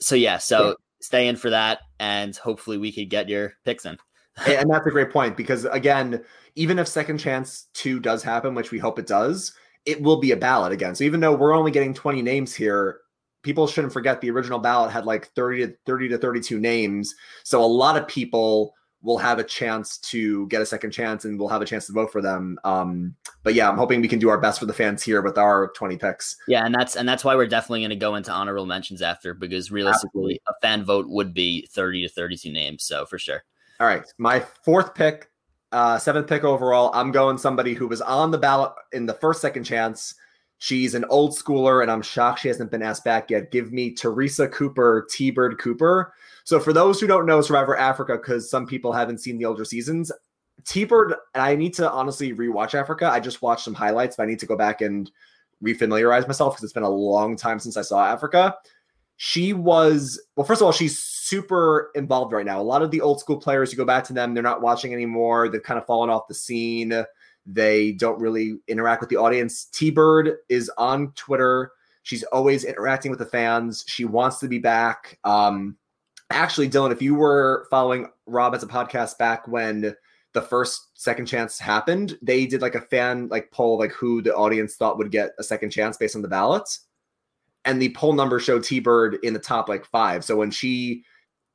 [0.00, 0.74] So yeah, so yeah.
[1.02, 3.98] stay in for that, and hopefully we could get your picks in.
[4.46, 6.22] and that's a great point because again,
[6.56, 9.52] even if second chance two does happen, which we hope it does,
[9.86, 10.94] it will be a ballot again.
[10.94, 13.00] So even though we're only getting 20 names here,
[13.42, 17.14] people shouldn't forget the original ballot had like 30 to 30 to 32 names.
[17.42, 21.38] So a lot of people will have a chance to get a second chance and
[21.38, 22.58] we'll have a chance to vote for them.
[22.64, 25.36] Um, but yeah, I'm hoping we can do our best for the fans here with
[25.36, 26.34] our 20 picks.
[26.48, 29.34] Yeah, and that's and that's why we're definitely going to go into honorable mentions after
[29.34, 30.40] because realistically, Absolutely.
[30.48, 32.82] a fan vote would be 30 to 32 names.
[32.82, 33.44] So for sure.
[33.84, 35.30] All right, my fourth pick,
[35.70, 36.90] uh, seventh pick overall.
[36.94, 40.14] I'm going somebody who was on the ballot in the first second chance
[40.56, 43.50] She's an old schooler, and I'm shocked she hasn't been asked back yet.
[43.50, 46.14] Give me Teresa Cooper, T Bird Cooper.
[46.44, 49.66] So, for those who don't know Survivor Africa, because some people haven't seen the older
[49.66, 50.10] seasons,
[50.64, 53.10] T Bird, and I need to honestly rewatch Africa.
[53.10, 55.10] I just watched some highlights, but I need to go back and
[55.62, 58.56] refamiliarize myself because it's been a long time since I saw Africa.
[59.18, 62.60] She was, well, first of all, she's super involved right now.
[62.60, 64.92] A lot of the old school players, you go back to them, they're not watching
[64.92, 65.48] anymore.
[65.48, 67.04] They've kind of fallen off the scene.
[67.46, 69.66] They don't really interact with the audience.
[69.66, 71.72] T Bird is on Twitter.
[72.02, 73.84] She's always interacting with the fans.
[73.86, 75.18] She wants to be back.
[75.24, 75.76] Um,
[76.30, 79.94] actually, Dylan, if you were following Rob Has a Podcast back when
[80.34, 84.34] the first second chance happened, they did like a fan like poll like who the
[84.34, 86.80] audience thought would get a second chance based on the ballots.
[87.64, 90.22] And the poll number showed T Bird in the top like five.
[90.22, 91.04] So when she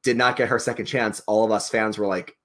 [0.03, 2.37] did not get her second chance, all of us fans were like,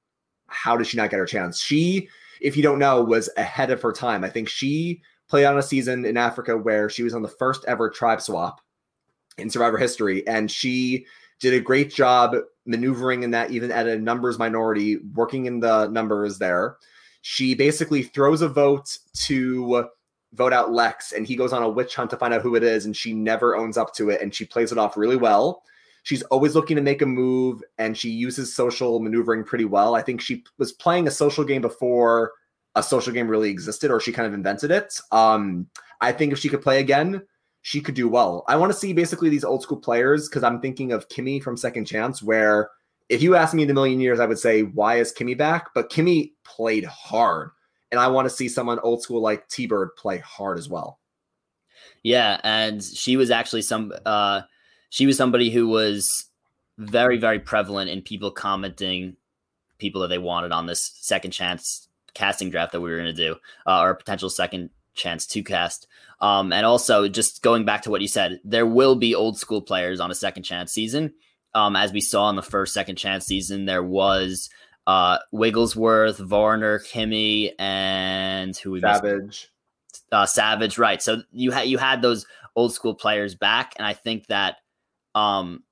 [0.46, 1.60] how did she not get her chance?
[1.60, 2.08] She
[2.44, 4.22] if you don't know, was ahead of her time.
[4.22, 7.64] I think she played on a season in Africa where she was on the first
[7.66, 8.60] ever tribe swap
[9.38, 11.06] in Survivor history, and she
[11.40, 12.36] did a great job
[12.66, 16.76] maneuvering in that, even at a numbers minority, working in the numbers there.
[17.22, 19.88] She basically throws a vote to
[20.34, 22.62] vote out Lex, and he goes on a witch hunt to find out who it
[22.62, 25.62] is, and she never owns up to it, and she plays it off really well.
[26.04, 29.94] She's always looking to make a move and she uses social maneuvering pretty well.
[29.94, 32.32] I think she was playing a social game before
[32.74, 35.00] a social game really existed or she kind of invented it.
[35.12, 35.66] Um,
[36.00, 37.22] I think if she could play again,
[37.62, 38.44] she could do well.
[38.48, 41.56] I want to see basically these old school players because I'm thinking of Kimmy from
[41.56, 42.70] Second Chance, where
[43.08, 45.68] if you ask me in a million years, I would say, why is Kimmy back?
[45.74, 47.50] But Kimmy played hard.
[47.90, 51.00] And I want to see someone old school like T Bird play hard as well.
[52.02, 52.40] Yeah.
[52.44, 54.42] And she was actually some, uh,
[54.94, 56.26] she was somebody who was
[56.78, 59.16] very, very prevalent in people commenting
[59.78, 63.12] people that they wanted on this second chance casting draft that we were going to
[63.12, 63.34] do,
[63.66, 65.88] uh, or a potential second chance to cast.
[66.20, 69.60] Um, and also, just going back to what you said, there will be old school
[69.60, 71.12] players on a second chance season.
[71.56, 74.48] Um, as we saw in the first second chance season, there was
[74.86, 79.50] uh, Wigglesworth, Varner, Kimmy, and who we Savage.
[80.12, 81.02] Uh, Savage, right?
[81.02, 84.58] So you had you had those old school players back, and I think that,
[85.14, 85.62] um,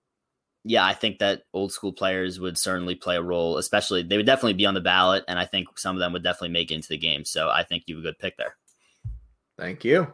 [0.65, 3.59] yeah, I think that old school players would certainly play a role.
[3.59, 6.23] Especially, they would definitely be on the ballot, and I think some of them would
[6.23, 7.25] definitely make it into the game.
[7.25, 8.57] So I think you have a good pick there.
[9.59, 10.13] Thank you.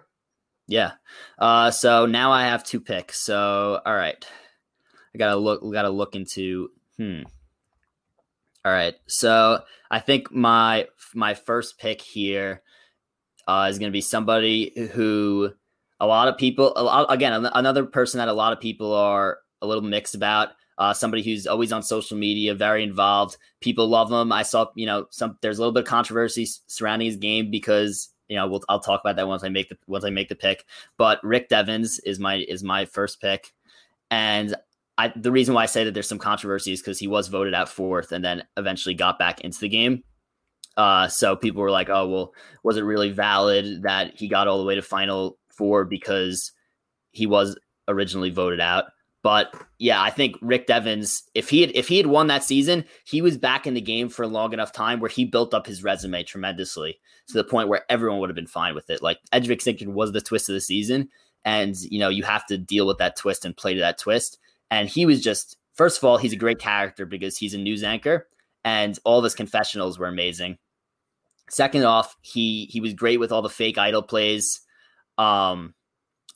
[0.66, 0.92] Yeah.
[1.38, 3.20] Uh, so now I have two picks.
[3.20, 4.24] So all right,
[5.14, 5.62] I gotta look.
[5.62, 6.70] We gotta look into.
[6.96, 7.22] Hmm.
[8.64, 8.94] All right.
[9.06, 12.62] So I think my my first pick here
[13.46, 15.52] uh, is going to be somebody who
[16.00, 16.74] a lot of people,
[17.08, 20.50] again, another person that a lot of people are a little mixed about.
[20.78, 23.36] Uh, somebody who's always on social media, very involved.
[23.60, 24.30] People love him.
[24.30, 28.10] I saw, you know, some there's a little bit of controversy surrounding his game because
[28.28, 30.36] you know we'll, I'll talk about that once I make the once I make the
[30.36, 30.64] pick.
[30.96, 33.52] But Rick Devens is my is my first pick,
[34.12, 34.54] and
[34.98, 37.54] I, the reason why I say that there's some controversy is because he was voted
[37.54, 40.04] out fourth and then eventually got back into the game.
[40.76, 42.32] Uh, so people were like, "Oh, well,
[42.62, 46.52] was it really valid that he got all the way to final four because
[47.10, 48.86] he was originally voted out?"
[49.22, 52.84] But yeah, I think Rick Devens, if he had if he had won that season,
[53.04, 55.66] he was back in the game for a long enough time where he built up
[55.66, 59.02] his resume tremendously to the point where everyone would have been fine with it.
[59.02, 61.10] Like of Extinction was the twist of the season,
[61.44, 64.38] and you know you have to deal with that twist and play to that twist.
[64.70, 67.82] And he was just, first of all, he's a great character because he's a news
[67.82, 68.28] anchor
[68.64, 70.58] and all of his confessionals were amazing.
[71.48, 74.60] Second off, he he was great with all the fake idol plays.
[75.18, 75.74] Um,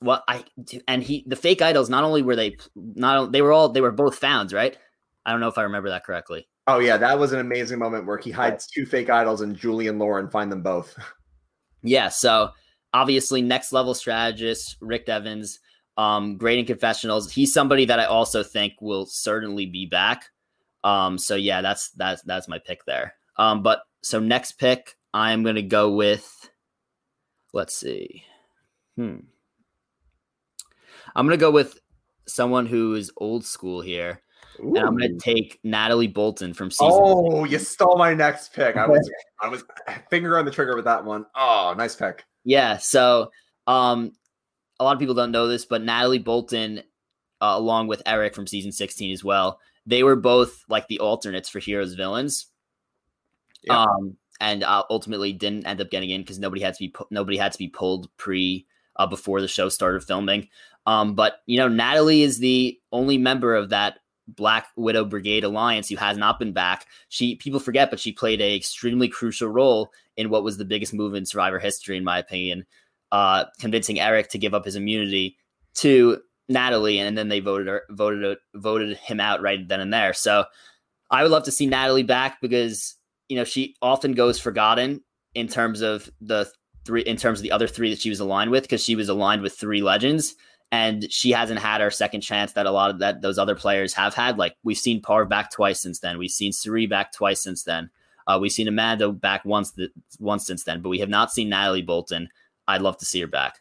[0.02, 0.44] well, I
[0.88, 3.92] and he the fake idols not only were they not they were all they were
[3.92, 4.76] both founds, right.
[5.24, 6.48] I don't know if I remember that correctly.
[6.66, 9.88] Oh yeah, that was an amazing moment where he hides two fake idols and Julie
[9.88, 10.96] and Lauren find them both.
[11.84, 12.50] Yeah, so
[12.94, 15.58] obviously next level strategist Rick Devens
[15.96, 17.32] um, great in confessionals.
[17.32, 20.30] He's somebody that I also think will certainly be back.
[20.84, 23.14] Um, so yeah, that's that's that's my pick there.
[23.36, 26.50] Um, but so next pick, I'm gonna go with.
[27.52, 28.24] Let's see.
[28.96, 29.16] Hmm.
[31.14, 31.78] I'm gonna go with
[32.26, 34.22] someone who is old school here.
[34.60, 34.74] Ooh.
[34.76, 36.90] And I'm going to take Natalie Bolton from season.
[36.92, 38.76] Oh, you stole my next pick.
[38.76, 39.64] I was I was
[40.10, 41.26] finger on the trigger with that one.
[41.34, 42.24] Oh, nice pick.
[42.44, 42.76] Yeah.
[42.76, 43.30] So,
[43.66, 44.12] um,
[44.78, 46.82] a lot of people don't know this, but Natalie Bolton,
[47.40, 51.48] uh, along with Eric from season 16 as well, they were both like the alternates
[51.48, 52.46] for Heroes Villains.
[53.62, 53.82] Yeah.
[53.82, 57.06] Um, and uh, ultimately didn't end up getting in because nobody had to be pu-
[57.10, 60.48] nobody had to be pulled pre uh, before the show started filming.
[60.86, 65.88] Um, but you know, Natalie is the only member of that Black Widow Brigade alliance
[65.88, 66.86] who has not been back.
[67.08, 70.94] She people forget, but she played a extremely crucial role in what was the biggest
[70.94, 72.66] move in Survivor history, in my opinion
[73.12, 75.36] uh, convincing Eric to give up his immunity
[75.74, 80.14] to Natalie, and then they voted her, voted voted him out right then and there.
[80.14, 80.46] So
[81.10, 82.96] I would love to see Natalie back because
[83.28, 85.02] you know she often goes forgotten
[85.34, 86.50] in terms of the
[86.84, 89.08] three in terms of the other three that she was aligned with because she was
[89.08, 90.34] aligned with three legends
[90.72, 93.92] and she hasn't had her second chance that a lot of that those other players
[93.92, 94.38] have had.
[94.38, 96.18] Like we've seen Parv back twice since then.
[96.18, 97.90] We've seen Cirie back twice since then.
[98.26, 101.50] Uh, we've seen Amanda back once the, once since then, but we have not seen
[101.50, 102.28] Natalie Bolton.
[102.66, 103.58] I'd love to see her back.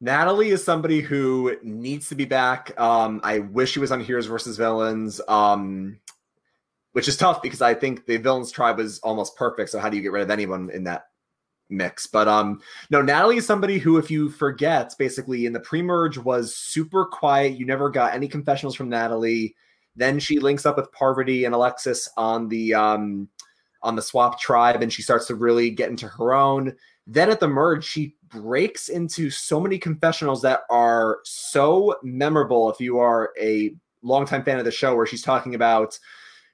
[0.00, 2.78] Natalie is somebody who needs to be back.
[2.80, 6.00] Um, I wish she was on Heroes versus Villains, um,
[6.92, 9.68] which is tough because I think the Villains tribe was almost perfect.
[9.68, 11.09] So how do you get rid of anyone in that
[11.70, 12.06] mix?
[12.06, 16.54] But um, no, Natalie is somebody who, if you forget, basically in the pre-merge was
[16.54, 17.58] super quiet.
[17.58, 19.54] You never got any confessionals from Natalie.
[19.96, 23.28] Then she links up with Parvati and Alexis on the um,
[23.82, 26.74] on the swap tribe, and she starts to really get into her own.
[27.06, 32.80] Then at the merge, she breaks into so many confessionals that are so memorable if
[32.80, 35.98] you are a longtime fan of the show, where she's talking about,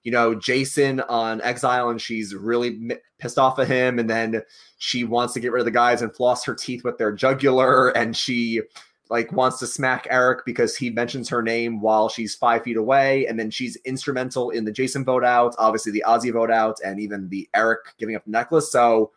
[0.02, 2.80] you know, Jason on Exile and she's really
[3.18, 3.98] pissed off at him.
[3.98, 4.42] And then
[4.78, 7.88] she wants to get rid of the guys and floss her teeth with their jugular.
[7.90, 8.62] And she
[9.08, 13.26] like wants to smack Eric because he mentions her name while she's five feet away,
[13.26, 16.98] and then she's instrumental in the Jason vote out, obviously the Ozzy vote out, and
[16.98, 18.70] even the Eric giving up the necklace.
[18.72, 19.12] So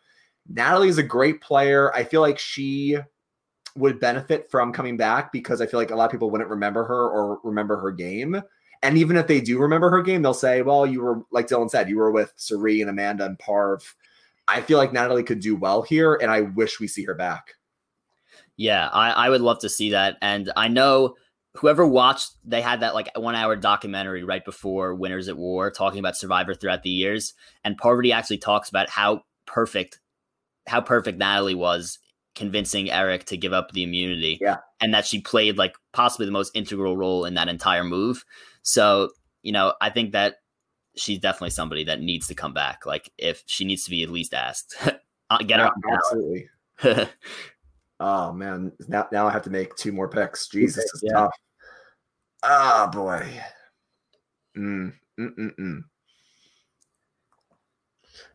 [0.48, 1.92] Natalie is a great player.
[1.94, 2.98] I feel like she
[3.76, 6.84] would benefit from coming back because I feel like a lot of people wouldn't remember
[6.84, 8.40] her or remember her game.
[8.82, 11.70] And even if they do remember her game, they'll say, well, you were, like Dylan
[11.70, 13.82] said, you were with Cirie and Amanda and Parv.
[14.50, 17.54] I feel like Natalie could do well here, and I wish we see her back.
[18.56, 20.16] Yeah, I, I would love to see that.
[20.20, 21.14] And I know
[21.54, 25.98] whoever watched, they had that like one hour documentary right before Winners at War talking
[25.98, 27.32] about Survivor throughout the years.
[27.64, 29.98] And Parvati actually talks about how perfect,
[30.66, 31.98] how perfect Natalie was
[32.34, 34.38] convincing Eric to give up the immunity.
[34.40, 34.58] Yeah.
[34.80, 38.24] And that she played like possibly the most integral role in that entire move.
[38.62, 39.10] So,
[39.42, 40.36] you know, I think that
[40.96, 42.86] she's definitely somebody that needs to come back.
[42.86, 44.76] Like if she needs to be at least asked,
[45.30, 45.70] uh, get her.
[45.88, 46.48] Yeah, absolutely.
[48.00, 50.48] oh man, now now I have to make two more picks.
[50.48, 51.12] Jesus, it's yeah.
[51.12, 51.32] tough.
[52.42, 53.40] Ah oh, boy.
[54.56, 55.80] Mm, mm, mm, mm.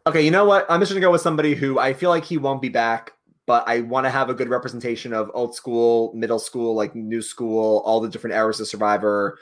[0.08, 0.66] Okay, you know what?
[0.70, 3.14] I'm just gonna go with somebody who I feel like he won't be back,
[3.48, 7.22] but I want to have a good representation of old school, middle school, like new
[7.22, 9.38] school, all the different eras of Survivor.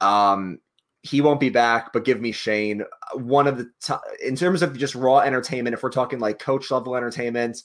[0.00, 0.58] Um,
[1.02, 2.82] he won't be back, but give me Shane.
[3.14, 6.70] One of the t- in terms of just raw entertainment, if we're talking like coach
[6.70, 7.62] level entertainment,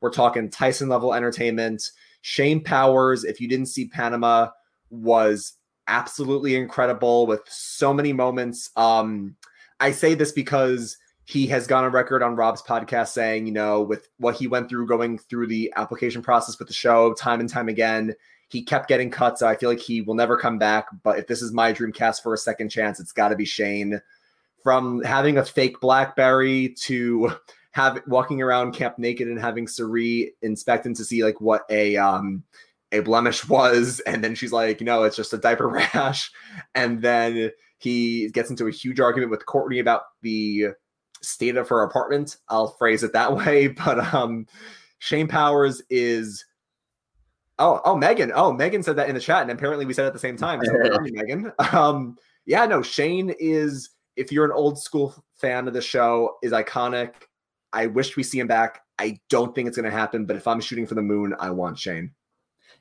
[0.00, 1.90] we're talking Tyson level entertainment.
[2.22, 4.48] Shane Powers, if you didn't see Panama,
[4.90, 5.54] was
[5.86, 8.70] absolutely incredible with so many moments.
[8.76, 9.36] Um,
[9.78, 13.82] I say this because he has gone on record on Rob's podcast saying, you know,
[13.82, 17.48] with what he went through going through the application process with the show time and
[17.48, 18.14] time again,
[18.50, 20.86] he kept getting cut, so I feel like he will never come back.
[21.04, 23.44] But if this is my dream cast for a second chance, it's got to be
[23.44, 24.00] Shane.
[24.64, 27.32] From having a fake BlackBerry to
[27.72, 32.42] have walking around camp naked and having Cirie inspecting to see like what a um
[32.90, 36.30] a blemish was, and then she's like, "No, it's just a diaper rash,
[36.74, 40.66] and then he gets into a huge argument with Courtney about the
[41.22, 42.36] state of her apartment.
[42.48, 44.46] I'll phrase it that way, but um,
[44.98, 46.44] Shane Powers is
[47.60, 48.32] Oh, oh, Megan.
[48.34, 50.36] Oh, Megan said that in the chat, and apparently we said it at the same
[50.36, 50.60] time.
[50.64, 51.52] So Megan.
[51.72, 53.90] Um, yeah, no, Shane is.
[54.16, 57.12] If you're an old school fan of the show, is iconic.
[57.72, 58.82] I wish we see him back.
[58.98, 61.50] I don't think it's going to happen, but if I'm shooting for the moon, I
[61.50, 62.12] want Shane.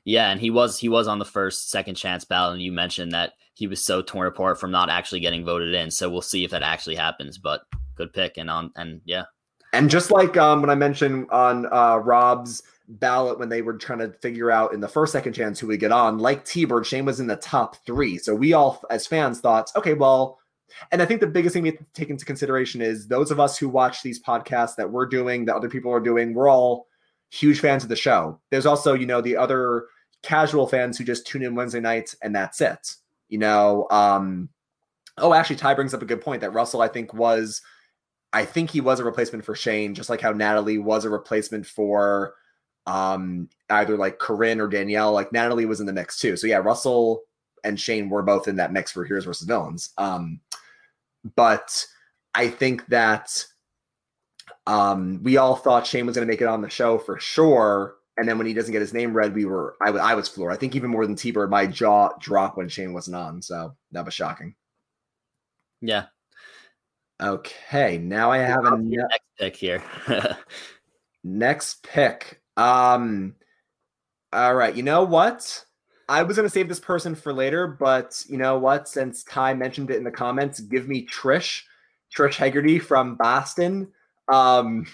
[0.06, 3.12] Yeah, and he was he was on the first second chance ballot, and you mentioned
[3.12, 5.92] that he was so torn apart from not actually getting voted in.
[5.92, 7.38] So we'll see if that actually happens.
[7.38, 7.62] But
[7.96, 9.26] good pick, and on and yeah.
[9.74, 14.00] And just like um, when I mentioned on uh, Rob's ballot when they were trying
[14.00, 16.18] to figure out in the first second chance who would get on.
[16.18, 18.18] Like T-Bird, Shane was in the top three.
[18.18, 20.40] So we all, as fans, thought, okay, well,
[20.92, 23.40] and I think the biggest thing we have to take into consideration is those of
[23.40, 26.88] us who watch these podcasts that we're doing, that other people are doing, we're all
[27.30, 28.40] huge fans of the show.
[28.50, 29.86] There's also, you know, the other
[30.24, 32.96] casual fans who just tune in Wednesday nights and that's it.
[33.30, 34.50] You know, um,
[35.18, 37.62] oh, actually, Ty brings up a good point that Russell, I think, was,
[38.34, 41.66] I think he was a replacement for Shane, just like how Natalie was a replacement
[41.66, 42.34] for
[42.90, 45.14] um, either like Corinne or Danielle.
[45.14, 46.36] Like Natalie was in the mix too.
[46.36, 47.22] So yeah, Russell
[47.64, 49.92] and Shane were both in that mix for Heroes versus Villains.
[49.98, 50.40] Um,
[51.36, 51.86] but
[52.34, 53.46] I think that
[54.66, 57.96] um, we all thought Shane was going to make it on the show for sure.
[58.18, 60.52] And then when he doesn't get his name read, we were I, I was floored.
[60.52, 63.42] I think even more than T Bird, my jaw dropped when Shane wasn't on.
[63.42, 64.56] So that was shocking.
[65.82, 66.06] Yeah.
[67.22, 69.84] Okay, now I have a next pick here.
[71.24, 72.42] next pick.
[72.58, 73.36] Um,
[74.34, 74.76] all right.
[74.76, 75.66] You know what?
[76.08, 78.88] I was gonna save this person for later, but you know what?
[78.88, 81.64] Since Kai mentioned it in the comments, give me Trish,
[82.16, 83.90] Trish Hegarty from Boston.
[84.28, 84.88] Um,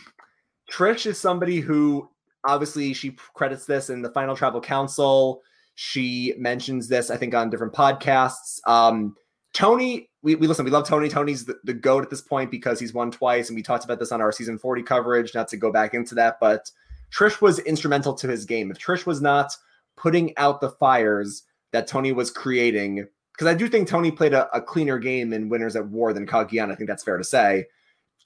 [0.70, 2.10] Trish is somebody who
[2.44, 5.42] obviously she credits this in the Final Tribal Council.
[5.76, 8.60] She mentions this, I think, on different podcasts.
[8.68, 9.16] Um,
[9.54, 11.08] Tony, we, we listen, we love Tony.
[11.08, 14.00] Tony's the, the GOAT at this point because he's won twice, and we talked about
[14.00, 16.70] this on our season 40 coverage, not to go back into that, but
[17.16, 18.72] Trish was instrumental to his game.
[18.72, 19.56] If Trish was not
[19.96, 24.50] putting out the fires that Tony was creating, because I do think Tony played a,
[24.56, 27.66] a, cleaner game in Winners at War than Cagayan, I think that's fair to say.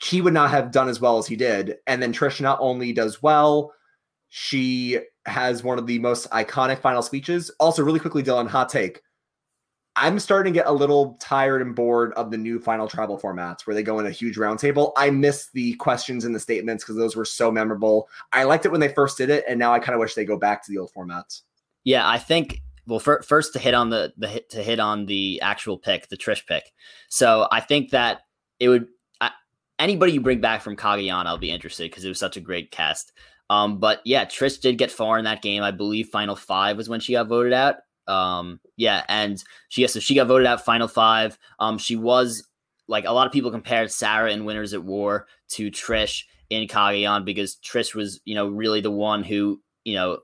[0.01, 1.77] He would not have done as well as he did.
[1.85, 3.73] And then Trish not only does well,
[4.29, 7.51] she has one of the most iconic final speeches.
[7.59, 9.01] Also, really quickly, Dylan, hot take.
[9.99, 13.67] I'm starting to get a little tired and bored of the new final tribal formats
[13.67, 14.93] where they go in a huge roundtable.
[14.95, 18.07] I miss the questions and the statements because those were so memorable.
[18.31, 20.23] I liked it when they first did it, and now I kind of wish they
[20.23, 21.41] go back to the old formats.
[21.83, 22.61] Yeah, I think.
[22.87, 26.17] Well, for, first to hit on the the to hit on the actual pick, the
[26.17, 26.71] Trish pick.
[27.09, 28.21] So I think that
[28.59, 28.87] it would
[29.19, 29.31] I,
[29.79, 32.71] anybody you bring back from Cagayan, I'll be interested because it was such a great
[32.71, 33.11] cast.
[33.49, 35.61] Um, but yeah, Trish did get far in that game.
[35.61, 37.77] I believe final five was when she got voted out.
[38.09, 41.37] Um, yeah, and she so she got voted out final five.
[41.59, 42.47] Um, she was
[42.87, 47.23] like a lot of people compared Sarah in Winners at War to Trish in Cagayan
[47.23, 50.19] because Trish was, you know, really the one who, you know,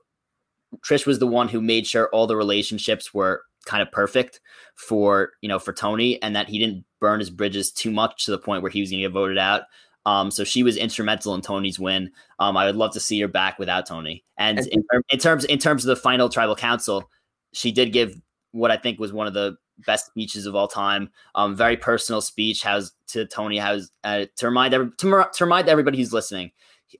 [0.84, 4.40] Trish was the one who made sure all the relationships were kind of perfect
[4.76, 8.30] for you know for Tony, and that he didn't burn his bridges too much to
[8.30, 9.62] the point where he was going to get voted out.
[10.06, 12.12] Um, so she was instrumental in Tony's win.
[12.38, 14.22] Um, I would love to see her back without Tony.
[14.38, 17.10] And, and in, in, terms in terms of the final tribal council,
[17.56, 18.20] she did give
[18.52, 21.10] what I think was one of the best speeches of all time.
[21.34, 22.62] Um, very personal speech.
[22.62, 23.56] Has to Tony.
[23.56, 26.50] Has uh, to remind every, to, to remind everybody who's listening.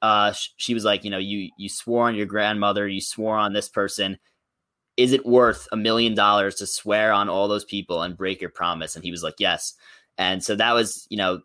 [0.00, 2.88] Uh, sh- she was like, you know, you you swore on your grandmother.
[2.88, 4.18] You swore on this person.
[4.96, 8.50] Is it worth a million dollars to swear on all those people and break your
[8.50, 8.96] promise?
[8.96, 9.74] And he was like, yes.
[10.16, 11.42] And so that was, you know,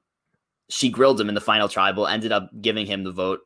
[0.70, 3.42] she grilled him in the final tribal, ended up giving him the vote.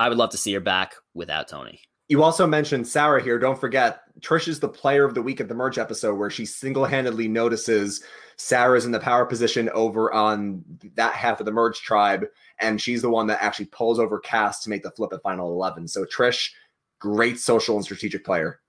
[0.00, 1.80] I would love to see her back without Tony.
[2.08, 3.38] You also mentioned Sarah here.
[3.38, 6.44] Don't forget, Trish is the player of the week at the merge episode where she
[6.44, 8.04] single handedly notices
[8.36, 10.62] Sarah's in the power position over on
[10.96, 12.26] that half of the merge tribe.
[12.60, 15.50] And she's the one that actually pulls over Cass to make the flip at final
[15.52, 15.88] 11.
[15.88, 16.50] So, Trish,
[16.98, 18.60] great social and strategic player.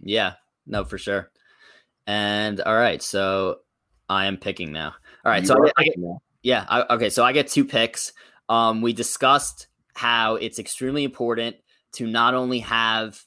[0.00, 0.34] Yeah,
[0.66, 1.30] no, for sure.
[2.06, 3.02] And all right.
[3.02, 3.58] So
[4.08, 4.94] I am picking now.
[5.24, 5.42] All right.
[5.42, 5.94] You so I, I get,
[6.42, 6.66] yeah.
[6.68, 7.10] I, okay.
[7.10, 8.12] So I get two picks.
[8.48, 11.56] Um, we discussed how it's extremely important
[11.94, 13.22] to not only have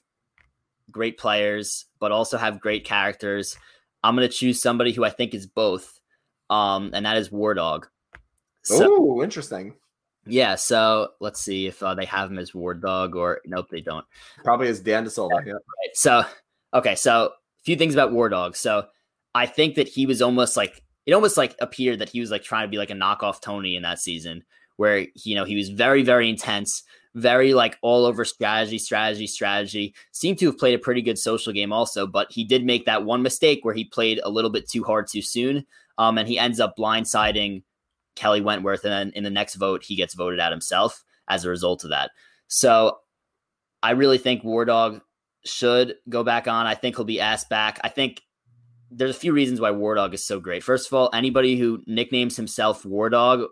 [0.91, 3.57] great players, but also have great characters.
[4.03, 5.99] I'm going to choose somebody who I think is both,
[6.49, 7.87] um, and that is War Dog.
[8.63, 9.75] So, oh, interesting.
[10.27, 13.81] Yeah, so let's see if uh, they have him as War Dog or nope, they
[13.81, 14.05] don't.
[14.43, 15.05] Probably as Dan.
[15.05, 15.27] Yeah.
[15.29, 15.59] Right.
[15.93, 16.23] So,
[16.73, 18.55] okay, so a few things about War Dog.
[18.55, 18.87] So,
[19.35, 22.43] I think that he was almost like it almost like appeared that he was like
[22.43, 24.43] trying to be like a knockoff Tony in that season,
[24.77, 26.83] where you know he was very very intense,
[27.15, 29.95] very like all over strategy, strategy, strategy.
[30.11, 33.05] Seemed to have played a pretty good social game also, but he did make that
[33.05, 35.65] one mistake where he played a little bit too hard too soon,
[35.97, 37.63] um, and he ends up blindsiding
[38.15, 41.49] Kelly Wentworth, and then in the next vote he gets voted out himself as a
[41.49, 42.11] result of that.
[42.47, 42.99] So
[43.81, 45.01] I really think War Dog
[45.45, 46.65] should go back on.
[46.65, 47.79] I think he'll be asked back.
[47.83, 48.21] I think
[48.91, 50.63] there's a few reasons why War Dog is so great.
[50.63, 53.47] First of all, anybody who nicknames himself War Dog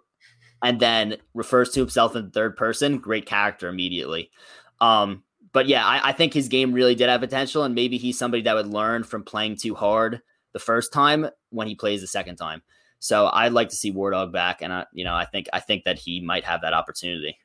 [0.64, 4.32] and then refers to himself in third person, great character immediately.
[4.80, 8.18] Um, but yeah, I, I, think his game really did have potential, and maybe he's
[8.18, 10.22] somebody that would learn from playing too hard
[10.54, 12.64] the first time when he plays the second time.
[13.00, 15.60] So I'd like to see War Dog back, and I, you know, I think I
[15.60, 17.38] think that he might have that opportunity.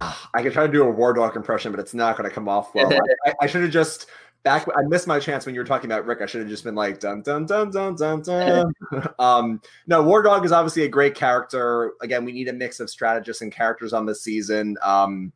[0.00, 2.48] I could try to do a War Dog impression, but it's not going to come
[2.48, 2.90] off well.
[3.26, 4.06] I, I should have just
[4.42, 6.20] back I missed my chance when you were talking about Rick.
[6.20, 8.72] I should have just been like dun dun dun dun dun dun.
[9.18, 11.92] um, no, War Dog is obviously a great character.
[12.00, 14.76] Again, we need a mix of strategists and characters on this season.
[14.82, 15.32] Um,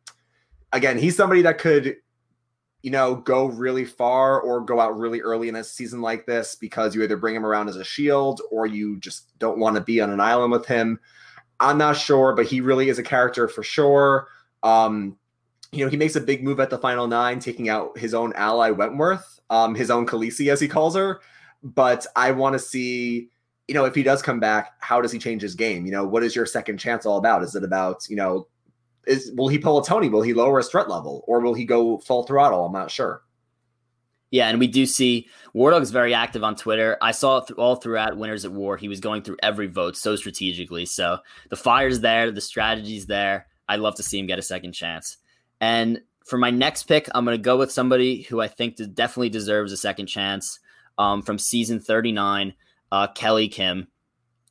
[0.72, 1.96] again, he's somebody that could,
[2.82, 6.54] you know, go really far or go out really early in a season like this
[6.57, 9.82] because you either bring him around as a shield or you just don't want to
[9.82, 10.98] be on an island with him.
[11.59, 14.28] I'm not sure, but he really is a character for sure.
[14.62, 15.16] Um,
[15.76, 18.32] you know, he makes a big move at the final nine, taking out his own
[18.34, 21.20] ally Wentworth, um, his own Khaleesi, as he calls her.
[21.62, 23.28] But I want to see,
[23.68, 25.86] you know, if he does come back, how does he change his game?
[25.86, 27.42] You know, what is your second chance all about?
[27.42, 28.48] Is it about, you know,
[29.06, 30.08] is will he pull a Tony?
[30.08, 32.64] Will he lower his threat level, or will he go full throttle?
[32.64, 33.22] I'm not sure.
[34.30, 36.98] Yeah, and we do see War Dog is very active on Twitter.
[37.00, 38.76] I saw th- all throughout Winners at War.
[38.76, 40.84] He was going through every vote so strategically.
[40.84, 41.18] So
[41.48, 43.46] the fire's there, the strategy's there.
[43.68, 45.16] I'd love to see him get a second chance.
[45.61, 49.30] And for my next pick, I'm going to go with somebody who I think definitely
[49.30, 50.59] deserves a second chance
[50.98, 52.54] um, from season 39,
[52.92, 53.88] uh, Kelly Kim.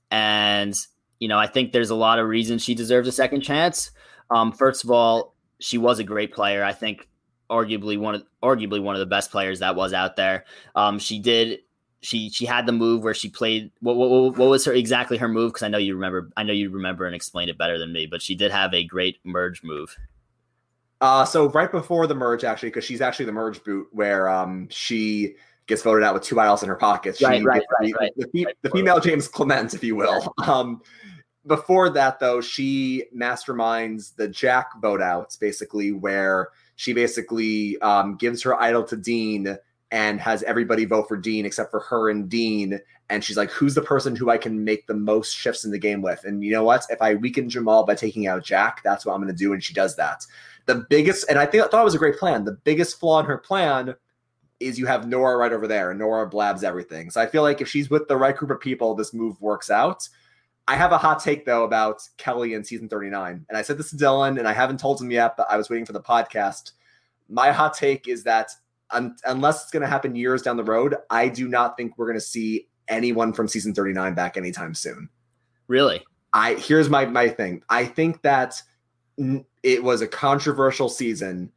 [0.10, 0.74] And,
[1.20, 3.91] you know, I think there's a lot of reasons she deserves a second chance.
[4.30, 6.64] Um, first of all, she was a great player.
[6.64, 7.08] I think
[7.49, 10.45] arguably one of arguably one of the best players that was out there.
[10.76, 11.60] Um, she did
[12.01, 15.28] she she had the move where she played what what, what was her exactly her
[15.28, 17.93] move because I know you remember I know you remember and explained it better than
[17.93, 19.95] me, but she did have a great merge move.
[21.02, 24.68] Uh, so right before the merge, actually, because she's actually the merge boot where um
[24.70, 25.36] she
[25.68, 27.22] gets voted out with two idols in her pockets.
[27.22, 30.34] Right, right, right, the, right, the, the, female James Clement, if you will.
[30.46, 30.82] Um,
[31.48, 38.43] before that, though, she masterminds the Jack vote outs, basically, where she basically um, gives
[38.43, 39.58] her idol to Dean
[39.92, 42.80] and has everybody vote for Dean except for her and Dean.
[43.10, 45.80] And she's like, who's the person who I can make the most shifts in the
[45.80, 46.24] game with?
[46.24, 46.86] And you know what?
[46.90, 49.54] If I weaken Jamal by taking out Jack, that's what I'm going to do.
[49.54, 50.26] And she does that.
[50.66, 52.44] The biggest, and I think I thought it was a great plan.
[52.44, 53.96] The biggest flaw in her plan
[54.60, 57.12] is you have Nora right over there, and Nora blabs everything.
[57.12, 59.70] So I feel like if she's with the right group of people, this move works
[59.70, 60.08] out.
[60.68, 63.46] I have a hot take though about Kelly in season 39.
[63.48, 65.70] And I said this to Dylan, and I haven't told him yet, but I was
[65.70, 66.72] waiting for the podcast.
[67.30, 68.50] My hot take is that
[68.92, 72.08] un- unless it's going to happen years down the road, I do not think we're
[72.08, 75.10] going to see anyone from season 39 back anytime soon.
[75.68, 76.04] Really?
[76.34, 77.64] I here's my my thing.
[77.70, 78.62] I think that
[79.64, 81.52] it was a controversial season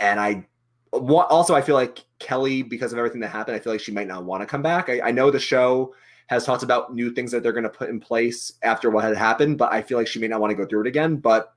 [0.00, 0.46] and I
[0.92, 4.08] also I feel like Kelly, because of everything that happened, I feel like she might
[4.08, 4.88] not want to come back.
[4.88, 5.94] I, I know the show
[6.28, 9.16] has talked about new things that they're going to put in place after what had
[9.16, 11.16] happened, but I feel like she may not want to go through it again.
[11.16, 11.52] But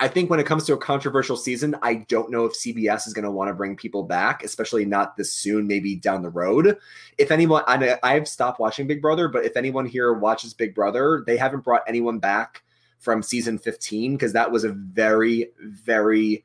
[0.00, 3.12] I think when it comes to a controversial season, I don't know if CBS is
[3.12, 6.78] going to want to bring people back, especially not this soon, maybe down the road.
[7.18, 11.24] If anyone, I, I've stopped watching Big Brother, but if anyone here watches Big Brother,
[11.26, 12.62] they haven't brought anyone back
[13.00, 16.44] from season 15 because that was a very, very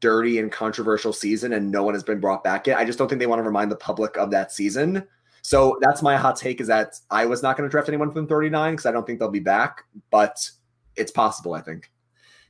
[0.00, 2.78] dirty and controversial season and no one has been brought back yet.
[2.78, 5.06] I just don't think they want to remind the public of that season.
[5.40, 8.26] So that's my hot take is that I was not going to draft anyone from
[8.26, 10.50] 39 because I don't think they'll be back, but
[10.96, 11.90] it's possible, I think.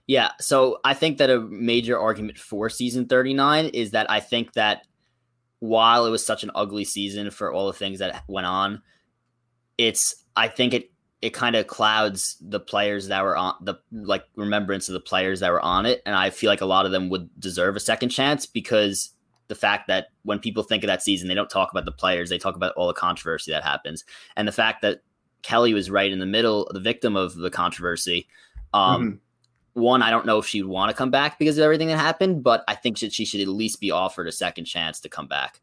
[0.06, 0.32] Yeah.
[0.40, 4.86] So I think that a major argument for season 39 is that I think that
[5.60, 8.82] while it was such an ugly season for all the things that went on,
[9.78, 10.90] it's, I think it,
[11.20, 15.38] it kind of clouds the players that were on the like remembrance of the players
[15.38, 16.02] that were on it.
[16.04, 19.10] And I feel like a lot of them would deserve a second chance because
[19.46, 22.28] the fact that when people think of that season, they don't talk about the players,
[22.28, 24.04] they talk about all the controversy that happens.
[24.36, 25.02] And the fact that
[25.42, 28.26] Kelly was right in the middle, the victim of the controversy.
[28.74, 29.16] Um, mm-hmm
[29.74, 32.42] one, I don't know if she'd want to come back because of everything that happened,
[32.42, 35.26] but I think that she should at least be offered a second chance to come
[35.26, 35.60] back.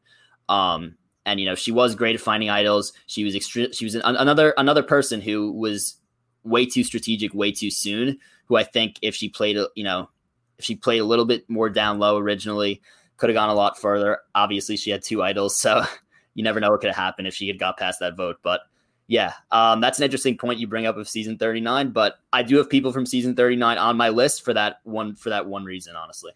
[0.47, 0.95] Um,
[1.26, 2.93] and you know, she was great at finding idols.
[3.05, 5.95] She was extre- she was an, another another person who was
[6.43, 8.18] way too strategic, way too soon.
[8.45, 10.10] Who I think if she played, you know,
[10.57, 12.82] if she played a little bit more down low originally,
[13.18, 14.20] could have gone a lot further.
[14.34, 15.84] Obviously, she had two idols, so
[16.34, 18.38] you never know what could have happened if she had got past that vote.
[18.41, 18.62] But
[19.10, 21.89] yeah, um, that's an interesting point you bring up of season 39.
[21.89, 25.32] But I do have people from season 39 on my list for that one for
[25.32, 26.32] that one reason, honestly.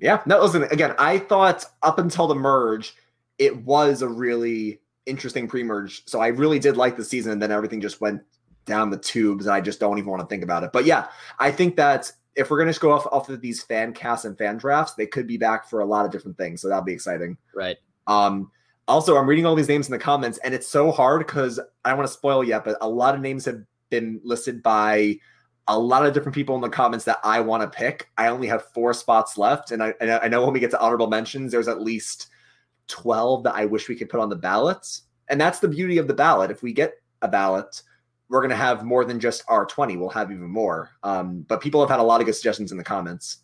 [0.00, 2.96] Yeah, no, listen, again, I thought up until the merge,
[3.38, 6.04] it was a really interesting pre-merge.
[6.06, 8.20] So I really did like the season, and then everything just went
[8.64, 10.72] down the tubes, and I just don't even want to think about it.
[10.72, 11.06] But yeah,
[11.38, 14.36] I think that if we're gonna just go off off of these fan casts and
[14.36, 16.62] fan drafts, they could be back for a lot of different things.
[16.62, 17.36] So that'll be exciting.
[17.54, 17.76] Right.
[18.08, 18.50] Um,
[18.88, 21.90] also, I'm reading all these names in the comments, and it's so hard because I
[21.90, 25.18] don't want to spoil yet, but a lot of names have been listed by
[25.68, 28.10] a lot of different people in the comments that I want to pick.
[28.18, 31.06] I only have four spots left, and I, I know when we get to honorable
[31.06, 32.28] mentions, there's at least
[32.88, 35.02] 12 that I wish we could put on the ballots.
[35.28, 36.50] And that's the beauty of the ballot.
[36.50, 37.82] If we get a ballot,
[38.28, 39.96] we're going to have more than just our 20.
[39.96, 40.90] We'll have even more.
[41.02, 43.38] Um, but people have had a lot of good suggestions in the comments.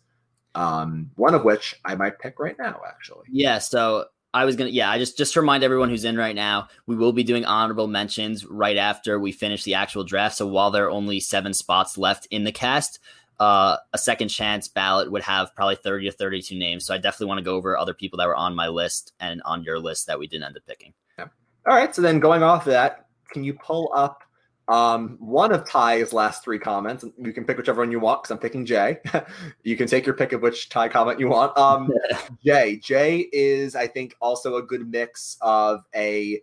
[0.55, 3.25] Um, one of which I might pick right now, actually.
[3.31, 3.59] Yeah.
[3.59, 6.95] So I was gonna, yeah, I just just remind everyone who's in right now, we
[6.95, 10.37] will be doing honorable mentions right after we finish the actual draft.
[10.37, 12.99] So while there are only seven spots left in the cast,
[13.39, 16.85] uh, a second chance ballot would have probably 30 to 32 names.
[16.85, 19.41] So I definitely want to go over other people that were on my list and
[19.45, 20.93] on your list that we didn't end up picking.
[21.17, 21.25] Yeah.
[21.65, 21.95] All right.
[21.95, 24.23] So then going off of that, can you pull up
[24.69, 27.03] um, one of Ty's last three comments.
[27.17, 28.99] You can pick whichever one you want because I'm picking Jay.
[29.63, 31.57] you can take your pick of which Ty comment you want.
[31.57, 31.89] Um,
[32.45, 32.77] Jay.
[32.77, 36.41] Jay is, I think, also a good mix of a.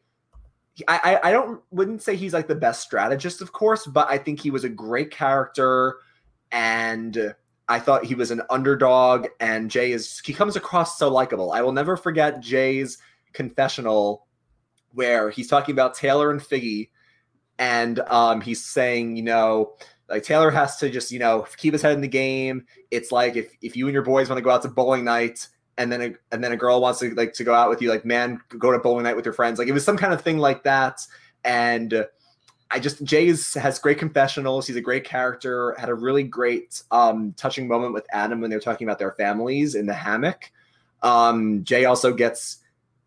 [0.88, 4.40] I, I don't wouldn't say he's like the best strategist, of course, but I think
[4.40, 5.98] he was a great character,
[6.50, 7.34] and
[7.68, 9.28] I thought he was an underdog.
[9.38, 11.52] And Jay is he comes across so likable.
[11.52, 12.98] I will never forget Jay's
[13.32, 14.26] confessional
[14.92, 16.88] where he's talking about Taylor and Figgy
[17.58, 19.74] and um, he's saying, you know,
[20.08, 22.66] like Taylor has to just, you know, keep his head in the game.
[22.90, 25.48] It's like if if you and your boys want to go out to bowling night,
[25.78, 27.90] and then a, and then a girl wants to like to go out with you,
[27.90, 29.58] like man, go to bowling night with your friends.
[29.58, 31.00] Like it was some kind of thing like that.
[31.44, 32.06] And
[32.70, 34.66] I just Jay's has great confessionals.
[34.66, 35.74] He's a great character.
[35.78, 39.12] Had a really great um, touching moment with Adam when they were talking about their
[39.12, 40.50] families in the hammock.
[41.02, 42.58] Um, Jay also gets,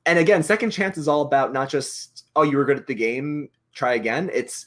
[0.05, 2.95] and again, second chance is all about not just oh you were good at the
[2.95, 4.29] game try again.
[4.33, 4.65] It's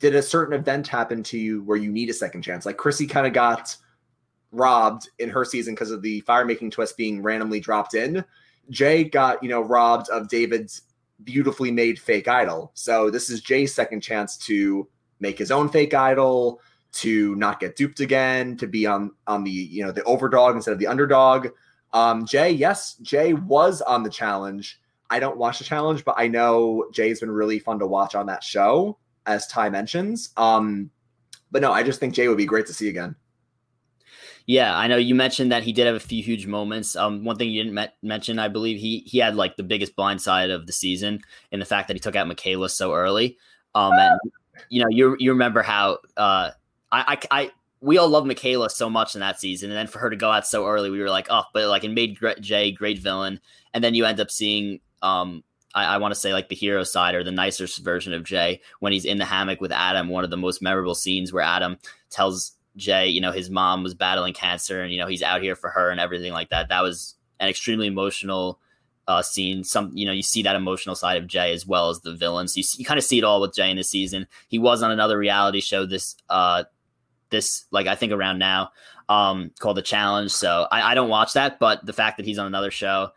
[0.00, 2.66] did a certain event happen to you where you need a second chance?
[2.66, 3.76] Like Chrissy kind of got
[4.52, 8.24] robbed in her season because of the fire making twist being randomly dropped in.
[8.70, 10.82] Jay got, you know, robbed of David's
[11.22, 12.70] beautifully made fake idol.
[12.74, 14.88] So this is Jay's second chance to
[15.20, 16.60] make his own fake idol,
[16.92, 20.72] to not get duped again, to be on on the, you know, the overdog instead
[20.72, 21.48] of the underdog.
[21.92, 24.80] Um, Jay, yes, Jay was on the challenge
[25.10, 28.26] I don't watch the challenge, but I know Jay's been really fun to watch on
[28.26, 30.30] that show, as Ty mentions.
[30.36, 30.90] Um,
[31.50, 33.14] but no, I just think Jay would be great to see again.
[34.46, 36.96] Yeah, I know you mentioned that he did have a few huge moments.
[36.96, 39.96] Um, one thing you didn't met- mention, I believe he he had like the biggest
[39.96, 43.38] blind side of the season in the fact that he took out Michaela so early.
[43.74, 44.20] Um, and
[44.68, 46.50] you know, you you remember how uh,
[46.92, 47.50] I, I I
[47.80, 50.30] we all love Michaela so much in that season, and then for her to go
[50.30, 53.40] out so early, we were like, oh, but like it made Jay great villain,
[53.72, 55.44] and then you end up seeing um,
[55.74, 58.60] I, I want to say like the hero side or the nicer version of Jay
[58.80, 60.08] when he's in the hammock with Adam.
[60.08, 61.78] One of the most memorable scenes where Adam
[62.10, 65.54] tells Jay, you know, his mom was battling cancer and, you know, he's out here
[65.56, 66.68] for her and everything like that.
[66.68, 68.60] That was an extremely emotional
[69.06, 69.64] uh, scene.
[69.64, 72.54] Some, you know, you see that emotional side of Jay as well as the villains.
[72.54, 74.26] So you, you kind of see it all with Jay in this season.
[74.48, 76.64] He was on another reality show this, uh,
[77.30, 78.70] this like I think around now,
[79.08, 80.30] um, called The Challenge.
[80.30, 83.10] So I, I don't watch that, but the fact that he's on another show,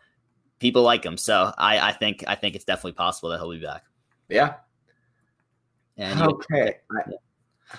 [0.60, 1.18] people like him.
[1.18, 3.84] So I, I think I think it's definitely possible that he'll be back.
[4.30, 4.56] Yeah.
[5.98, 6.76] And okay.
[6.92, 7.12] I,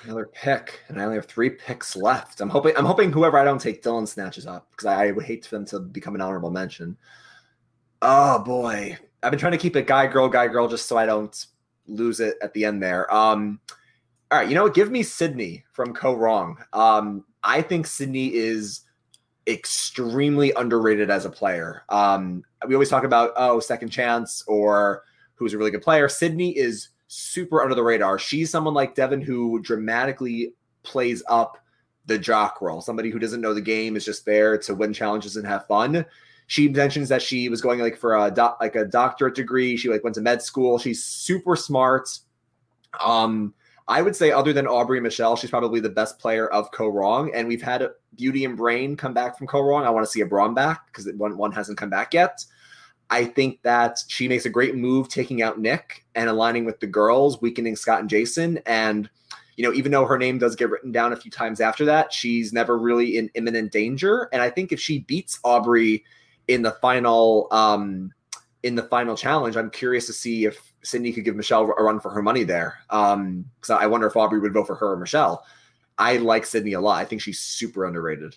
[0.04, 2.40] another pick, and I only have three picks left.
[2.40, 5.24] I'm hoping I'm hoping whoever I don't take Dylan snatches up because I, I would
[5.24, 6.96] hate for them to become an honorable mention.
[8.02, 8.96] Oh boy.
[9.22, 11.46] I've been trying to keep it guy girl guy girl just so I don't
[11.86, 13.12] lose it at the end there.
[13.12, 13.60] Um
[14.30, 14.74] all right, you know what?
[14.74, 16.58] Give me Sydney from Kaoh Rong.
[16.74, 18.82] Um, I think Sydney is
[19.48, 21.82] extremely underrated as a player.
[21.88, 25.02] Um, we always talk about oh, second chance or
[25.34, 26.08] who's a really good player.
[26.08, 28.18] Sydney is super under the radar.
[28.18, 31.58] She's someone like Devin who dramatically plays up
[32.06, 32.80] the jock role.
[32.80, 36.04] Somebody who doesn't know the game is just there to win challenges and have fun.
[36.46, 39.76] She mentions that she was going like for a doc, like a doctorate degree.
[39.76, 40.78] She like went to med school.
[40.78, 42.08] She's super smart.
[43.04, 43.54] Um,
[43.88, 47.34] I would say, other than Aubrey Michelle, she's probably the best player of Kaoh Rong.
[47.34, 49.84] And we've had Beauty and Brain come back from Kaoh Rong.
[49.84, 52.44] I want to see a Brawn back because one, one hasn't come back yet.
[53.08, 56.86] I think that she makes a great move taking out Nick and aligning with the
[56.86, 58.60] girls, weakening Scott and Jason.
[58.66, 59.08] And,
[59.56, 62.12] you know, even though her name does get written down a few times after that,
[62.12, 64.28] she's never really in imminent danger.
[64.34, 66.04] And I think if she beats Aubrey
[66.46, 68.12] in the final, um,
[68.62, 72.00] in the final challenge, I'm curious to see if Sydney could give Michelle a run
[72.00, 72.78] for her money there.
[72.90, 75.44] Um, because I wonder if Aubrey would vote for her or Michelle.
[75.98, 77.00] I like Sydney a lot.
[77.00, 78.36] I think she's super underrated.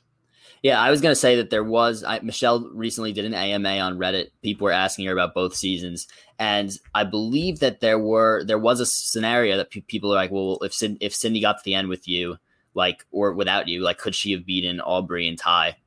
[0.63, 3.79] Yeah, I was going to say that there was I, Michelle recently did an AMA
[3.79, 4.27] on Reddit.
[4.43, 6.07] People were asking her about both seasons,
[6.37, 10.29] and I believe that there were there was a scenario that pe- people are like,
[10.29, 12.37] well, if Sid, if Sydney got to the end with you,
[12.75, 15.77] like or without you, like could she have beaten Aubrey and Tai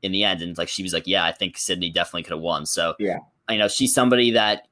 [0.00, 0.40] in the end?
[0.40, 2.64] And like she was like, yeah, I think Sydney definitely could have won.
[2.64, 3.18] So yeah,
[3.50, 4.68] you know, she's somebody that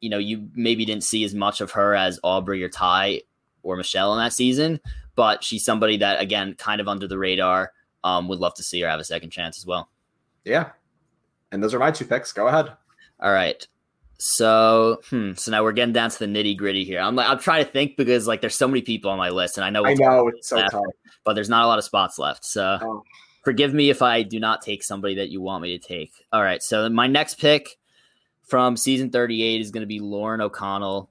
[0.00, 3.22] you know you maybe didn't see as much of her as Aubrey or Tai
[3.62, 4.80] or Michelle in that season,
[5.14, 7.72] but she's somebody that again kind of under the radar.
[8.04, 9.88] Um, would love to see her have a second chance as well.
[10.44, 10.70] Yeah,
[11.50, 12.32] and those are my two picks.
[12.32, 12.70] Go ahead.
[13.20, 13.66] All right.
[14.18, 17.00] So, hmm, so now we're getting down to the nitty gritty here.
[17.00, 19.58] I'm like, I'm trying to think because like there's so many people on my list,
[19.58, 20.84] and I know I know it's so tough,
[21.24, 22.44] but there's not a lot of spots left.
[22.44, 23.02] So, oh.
[23.44, 26.12] forgive me if I do not take somebody that you want me to take.
[26.32, 26.62] All right.
[26.62, 27.76] So my next pick
[28.46, 31.10] from season 38 is going to be Lauren O'Connell.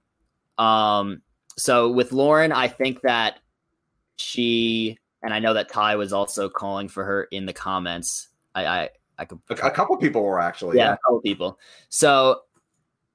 [0.57, 1.21] Um,
[1.57, 3.39] so with Lauren, I think that
[4.15, 8.29] she and I know that Tai was also calling for her in the comments.
[8.53, 10.93] I I, I could a couple people were actually yeah, yeah.
[10.93, 11.59] a couple people.
[11.89, 12.41] So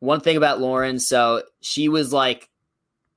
[0.01, 2.49] one thing about Lauren, so she was like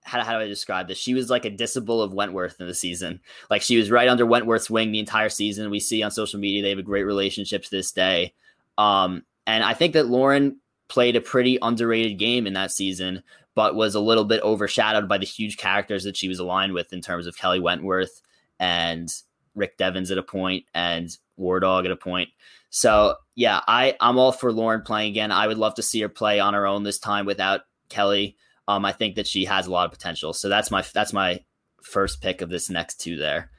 [0.06, 0.98] how, how do I describe this?
[0.98, 3.22] She was like a disciple of Wentworth in the season.
[3.50, 5.72] Like she was right under Wentworth's wing the entire season.
[5.72, 8.34] We see on social media they have a great relationship to this day.
[8.78, 10.58] Um, and I think that Lauren
[10.94, 13.24] played a pretty underrated game in that season,
[13.56, 16.94] but was a little bit overshadowed by the huge characters that she was aligned with
[16.94, 18.22] in terms of Kelly Wentworth
[18.60, 19.12] and
[19.56, 22.30] Rick Devens at a point and War Dog at a point.
[22.70, 25.32] So yeah, I I'm all for Lauren playing again.
[25.32, 28.38] I would love to see her play on her own this time without Kelly.
[28.68, 30.32] Um, I think that she has a lot of potential.
[30.32, 31.44] So that's my that's my
[31.82, 33.50] first pick of this next two there.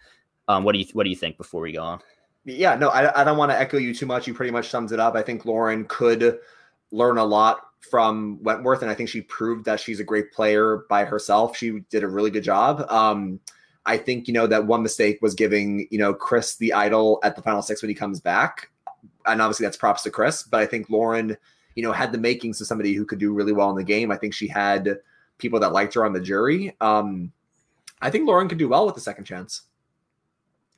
[0.46, 2.00] Um, what do you what do you think before we go on?
[2.44, 4.28] Yeah, no, I, I don't want to echo you too much.
[4.28, 5.16] You pretty much sums it up.
[5.16, 6.38] I think Lauren could
[6.94, 10.84] learn a lot from Wentworth, and I think she proved that she's a great player
[10.88, 11.56] by herself.
[11.56, 12.90] She did a really good job.
[12.90, 13.40] Um,
[13.86, 17.36] I think you know that one mistake was giving you know Chris the idol at
[17.36, 18.70] the final six when he comes back,
[19.26, 20.42] and obviously that's props to Chris.
[20.42, 21.36] But I think Lauren,
[21.74, 24.10] you know, had the makings of somebody who could do really well in the game.
[24.10, 24.98] I think she had
[25.38, 26.74] people that liked her on the jury.
[26.80, 27.32] Um,
[28.00, 29.62] I think Lauren could do well with the second chance.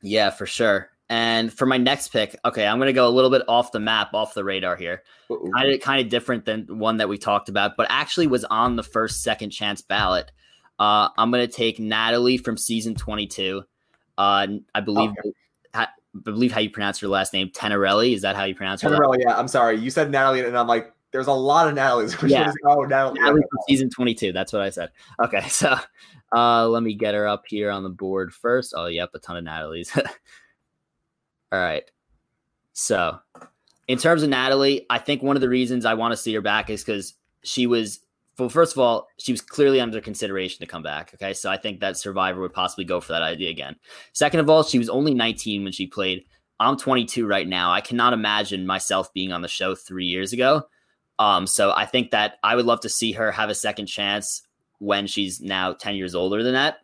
[0.02, 0.90] Yeah, for sure.
[1.09, 3.78] And for my next pick, okay, I'm going to go a little bit off the
[3.78, 5.04] map, off the radar here.
[5.28, 8.74] Kind of, kind of different than one that we talked about, but actually was on
[8.74, 10.32] the first second chance ballot.
[10.78, 13.62] Uh, I'm going to take Natalie from season 22.
[14.18, 15.32] Uh, I believe, okay.
[15.74, 15.88] I
[16.22, 18.14] believe how you pronounce her last name, Tenorelli.
[18.14, 18.90] Is that how you pronounce her?
[18.90, 19.18] Tenerelli.
[19.20, 19.78] Yeah, I'm sorry.
[19.78, 22.20] You said Natalie, and I'm like, there's a lot of Natalie's.
[22.26, 22.52] Yeah.
[22.64, 23.20] oh, Natalie.
[23.20, 24.32] Natalie from season 22.
[24.32, 24.90] That's what I said.
[25.22, 25.76] Okay, so
[26.34, 28.74] uh, let me get her up here on the board first.
[28.76, 29.96] Oh, yep, a ton of Natalie's.
[31.57, 31.90] All right.
[32.74, 33.18] So,
[33.88, 36.42] in terms of Natalie, I think one of the reasons I want to see her
[36.42, 38.00] back is because she was,
[38.38, 41.14] well, first of all, she was clearly under consideration to come back.
[41.14, 41.32] Okay.
[41.32, 43.76] So I think that Survivor would possibly go for that idea again.
[44.12, 46.24] Second of all, she was only 19 when she played.
[46.61, 47.72] I'm 22 right now.
[47.72, 50.64] I cannot imagine myself being on the show three years ago.
[51.18, 54.42] Um, so I think that I would love to see her have a second chance
[54.78, 56.80] when she's now 10 years older than that.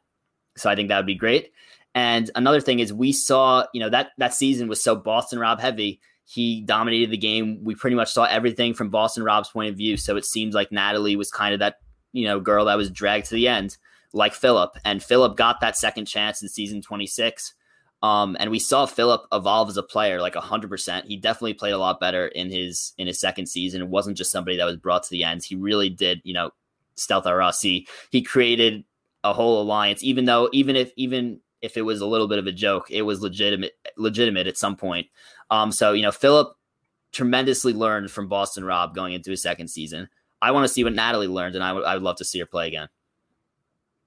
[0.56, 1.52] So I think that would be great.
[1.94, 5.60] And another thing is we saw, you know, that that season was so Boston Rob
[5.60, 6.00] heavy.
[6.24, 7.62] He dominated the game.
[7.62, 9.96] We pretty much saw everything from Boston Rob's point of view.
[9.96, 11.76] So it seems like Natalie was kind of that,
[12.12, 13.76] you know, girl that was dragged to the end,
[14.12, 14.76] like Philip.
[14.84, 17.54] And Philip got that second chance in season 26.
[18.02, 21.06] Um, and we saw Philip evolve as a player, like hundred percent.
[21.06, 23.80] He definitely played a lot better in his in his second season.
[23.80, 25.44] It wasn't just somebody that was brought to the end.
[25.44, 26.50] He really did, you know,
[26.96, 27.26] stealth.
[27.60, 28.84] He he created
[29.22, 32.46] a whole alliance, even though even if even if it was a little bit of
[32.46, 35.06] a joke, it was legitimate legitimate at some point.
[35.50, 36.56] Um, so you know, Philip
[37.12, 40.08] tremendously learned from Boston Rob going into his second season.
[40.40, 42.38] I want to see what Natalie learned, and I would I would love to see
[42.40, 42.88] her play again.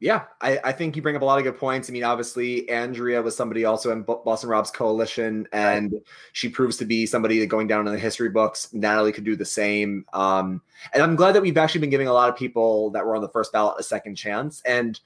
[0.01, 1.89] Yeah, I, I, think you bring up a lot of good points.
[1.89, 5.93] I mean, obviously, Andrea was somebody also in Boston Rob's coalition, and
[6.33, 8.73] she proves to be somebody that going down in the history books.
[8.73, 10.05] Natalie could do the same.
[10.11, 10.61] Um,
[10.93, 13.21] and I'm glad that we've actually been giving a lot of people that were on
[13.21, 14.61] the first ballot a second chance.
[14.65, 14.99] And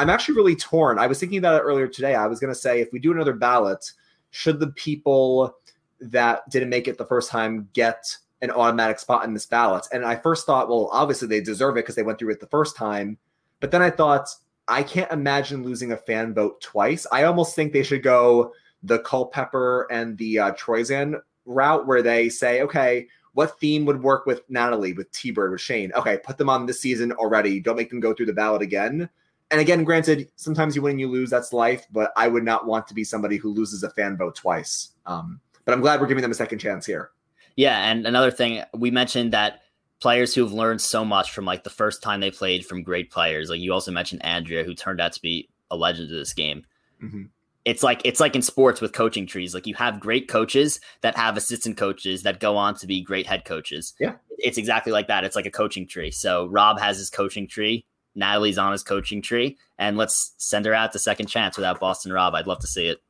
[0.00, 0.98] I'm actually really torn.
[0.98, 2.14] I was thinking about it earlier today.
[2.14, 3.92] I was going to say, if we do another ballot,
[4.30, 5.54] should the people
[6.00, 9.86] that didn't make it the first time get an automatic spot in this ballot?
[9.92, 12.46] And I first thought, well, obviously they deserve it because they went through it the
[12.46, 13.18] first time
[13.60, 14.34] but then I thought,
[14.66, 17.06] I can't imagine losing a fan vote twice.
[17.12, 22.28] I almost think they should go the Culpepper and the uh, Troyzan route where they
[22.28, 25.92] say, okay, what theme would work with Natalie, with T Bird, with Shane?
[25.92, 27.60] Okay, put them on this season already.
[27.60, 29.08] Don't make them go through the ballot again.
[29.50, 31.30] And again, granted, sometimes you win and you lose.
[31.30, 31.86] That's life.
[31.90, 34.90] But I would not want to be somebody who loses a fan vote twice.
[35.06, 37.10] Um, but I'm glad we're giving them a second chance here.
[37.56, 39.60] Yeah, and another thing we mentioned that
[40.00, 43.50] players who've learned so much from like the first time they played from great players.
[43.50, 46.64] Like you also mentioned Andrea, who turned out to be a legend of this game.
[47.02, 47.24] Mm-hmm.
[47.66, 49.52] It's like it's like in sports with coaching trees.
[49.52, 53.26] Like you have great coaches that have assistant coaches that go on to be great
[53.26, 53.92] head coaches.
[54.00, 55.24] Yeah, it's exactly like that.
[55.24, 56.10] It's like a coaching tree.
[56.10, 57.84] So Rob has his coaching tree.
[58.14, 62.12] Natalie's on his coaching tree, and let's send her out the second chance without Boston
[62.12, 62.34] Rob.
[62.34, 63.02] I'd love to see it.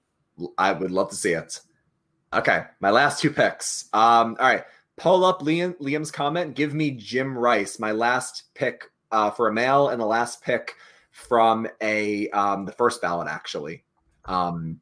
[0.58, 1.60] I would love to see it.
[2.32, 3.88] Okay, my last two picks.
[3.92, 4.64] Um, all right
[5.00, 6.54] pull up Liam, Liam's comment.
[6.54, 10.74] Give me Jim Rice, my last pick uh, for a male and the last pick
[11.10, 13.82] from a um, the first ballot actually.
[14.26, 14.80] Um,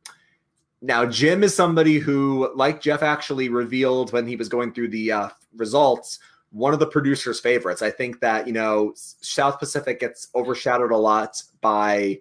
[0.83, 5.13] now Jim is somebody who, like Jeff, actually revealed when he was going through the
[5.13, 6.19] uh, results.
[6.51, 7.83] One of the producers' favorites.
[7.83, 12.19] I think that you know South Pacific gets overshadowed a lot by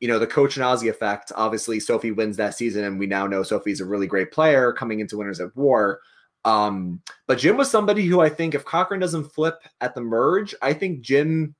[0.00, 1.32] you know the coach and Ozzy effect.
[1.34, 5.00] Obviously, Sophie wins that season, and we now know Sophie's a really great player coming
[5.00, 6.00] into Winners at War.
[6.44, 10.54] Um, but Jim was somebody who I think if Cochran doesn't flip at the merge,
[10.60, 11.54] I think Jim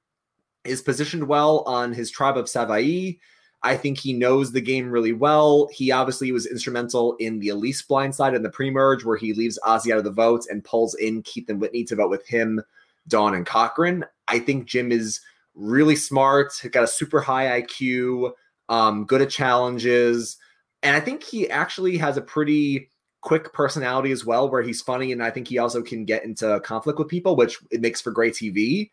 [0.65, 3.19] is positioned well on his tribe of Savaii.
[3.65, 5.69] I think he knows the game really well.
[5.73, 9.91] He obviously was instrumental in the Elyse blindside in the pre-merge where he leaves Ozzy
[9.91, 12.63] out of the votes and pulls in Keith and Whitney to vote with him,
[13.09, 14.05] Dawn and Cochran.
[14.29, 15.21] I think Jim is
[15.55, 18.33] really smart, got a super high IQ,
[18.69, 20.37] um, good at challenges.
[20.83, 22.91] And I think he actually has a pretty
[23.23, 26.61] quick personality as well, where he's funny and I think he also can get into
[26.61, 28.91] conflict with people, which it makes for great TV.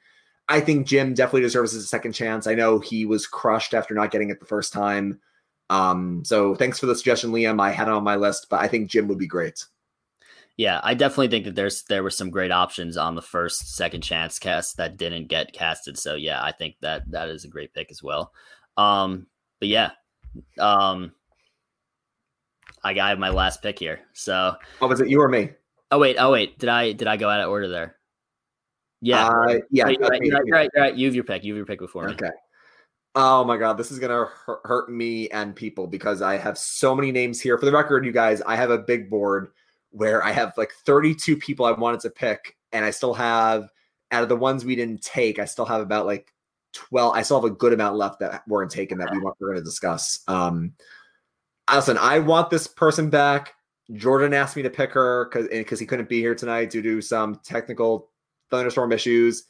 [0.52, 2.45] I think Jim definitely deserves a second chance.
[2.45, 5.22] I know he was crushed after not getting it the first time.
[5.70, 7.62] Um, so thanks for the suggestion, Liam.
[7.62, 9.66] I had it on my list, but I think Jim would be great.
[10.58, 14.02] Yeah, I definitely think that there's there were some great options on the first second
[14.02, 15.97] chance cast that didn't get casted.
[15.97, 18.34] So yeah, I think that that is a great pick as well.
[18.76, 19.28] Um,
[19.60, 19.91] but yeah,
[20.60, 21.14] um,
[22.84, 24.02] I got my last pick here.
[24.12, 25.08] So, what was it?
[25.08, 25.52] You or me?
[25.89, 26.60] Oh wait, oh wait.
[26.60, 27.95] Did I did I go out of order there?
[29.02, 29.86] Yeah, uh, yeah.
[29.86, 30.95] Right, you're, right, right, right.
[30.95, 31.43] You have your pick.
[31.43, 32.14] You have your pick before me.
[32.14, 32.30] Okay.
[33.14, 34.28] Oh my god, this is gonna
[34.64, 37.58] hurt me and people because I have so many names here.
[37.58, 39.52] For the record, you guys, I have a big board
[39.89, 43.70] where I have like 32 people I wanted to pick, and I still have
[44.12, 46.34] out of the ones we didn't take, I still have about like
[46.74, 47.16] 12.
[47.16, 49.60] I still have a good amount left that weren't taken that we want, we're going
[49.60, 50.20] to discuss.
[50.28, 50.74] Um,
[51.74, 53.54] listen, I want this person back.
[53.93, 57.02] Jordan asked me to pick her because because he couldn't be here tonight due to
[57.02, 58.10] some technical
[58.52, 59.45] thunderstorm issues.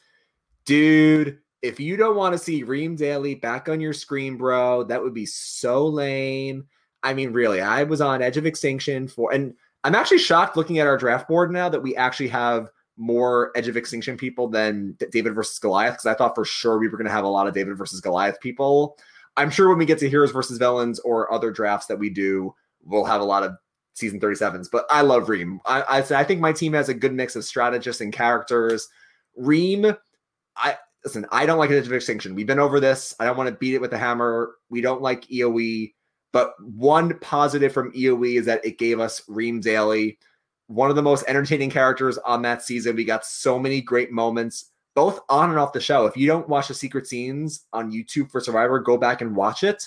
[0.64, 5.02] Dude, if you don't want to see Reem Daly back on your screen, bro, that
[5.02, 6.66] would be so lame.
[7.02, 10.78] I mean, really, I was on edge of extinction for, and I'm actually shocked looking
[10.78, 14.96] at our draft board now that we actually have more edge of extinction people than
[15.10, 17.48] David versus Goliath because I thought for sure we were going to have a lot
[17.48, 18.96] of David versus Goliath people.
[19.36, 22.54] I'm sure when we get to heroes versus villains or other drafts that we do,
[22.84, 23.56] we'll have a lot of
[23.94, 24.68] season 37s.
[24.70, 25.60] But I love Reem.
[25.66, 28.88] I, I, I think my team has a good mix of strategists and characters.
[29.36, 29.94] Reem,
[30.56, 32.34] I listen, I don't like Edge of Extinction.
[32.34, 33.14] We've been over this.
[33.18, 34.56] I don't want to beat it with a hammer.
[34.70, 35.92] We don't like EOE.
[36.32, 40.18] But one positive from EOE is that it gave us Reem Daly,
[40.66, 42.96] one of the most entertaining characters on that season.
[42.96, 46.06] We got so many great moments both on and off the show.
[46.06, 49.64] If you don't watch the secret scenes on YouTube for Survivor, go back and watch
[49.64, 49.86] it.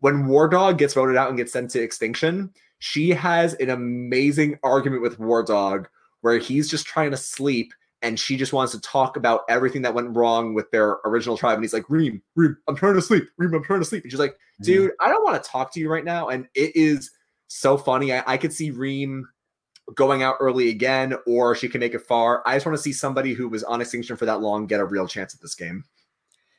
[0.00, 4.58] when War Dog gets voted out and gets sent to extinction, she has an amazing
[4.62, 5.88] argument with War Dog
[6.20, 7.72] where he's just trying to sleep
[8.02, 11.54] and she just wants to talk about everything that went wrong with their original tribe.
[11.54, 13.24] And he's like, Reem, Reem, I'm trying to sleep.
[13.38, 14.02] Reem, I'm trying to sleep.
[14.02, 14.64] And she's like, mm-hmm.
[14.64, 16.28] dude, I don't want to talk to you right now.
[16.28, 17.10] And it is
[17.48, 18.12] so funny.
[18.12, 19.26] I, I could see Reem
[19.94, 22.42] going out early again, or she can make it far.
[22.46, 24.84] I just want to see somebody who was on extinction for that long get a
[24.84, 25.84] real chance at this game.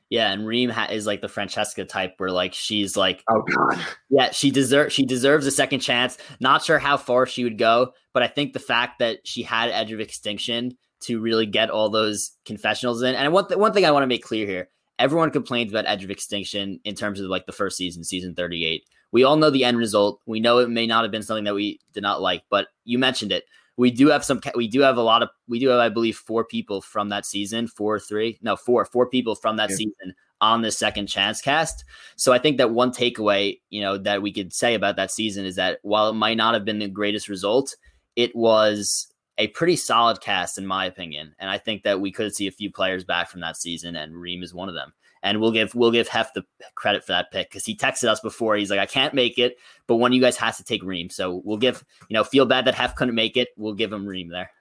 [0.10, 3.80] Yeah, and Reem ha- is like the Francesca type, where like she's like, oh god,
[4.10, 6.18] yeah, she deserves she deserves a second chance.
[6.40, 9.70] Not sure how far she would go, but I think the fact that she had
[9.70, 13.16] Edge of Extinction to really get all those confessionals in.
[13.16, 16.06] And one th- one thing I want to make clear here: everyone complains about Edge
[16.06, 18.84] of Extinction in terms of like the first season, season thirty eight.
[19.12, 20.22] We all know the end result.
[20.26, 22.98] We know it may not have been something that we did not like, but you
[22.98, 23.44] mentioned it.
[23.78, 24.42] We do have some.
[24.56, 25.30] We do have a lot of.
[25.48, 27.68] We do have, I believe, four people from that season.
[27.68, 29.76] Four, three, no, four, four people from that yeah.
[29.76, 31.84] season on the second chance cast.
[32.16, 35.46] So I think that one takeaway, you know, that we could say about that season
[35.46, 37.76] is that while it might not have been the greatest result,
[38.16, 41.34] it was a pretty solid cast in my opinion.
[41.40, 44.16] And I think that we could see a few players back from that season, and
[44.16, 44.94] Reem is one of them.
[45.24, 46.46] And we'll give we'll give Hef the
[46.76, 48.56] credit for that pick because he texted us before.
[48.56, 49.58] He's like, I can't make it,
[49.88, 51.10] but one of you guys has to take Reem.
[51.10, 53.50] So we'll give you know feel bad that Hef couldn't make it.
[53.58, 54.52] We'll give him Reem there.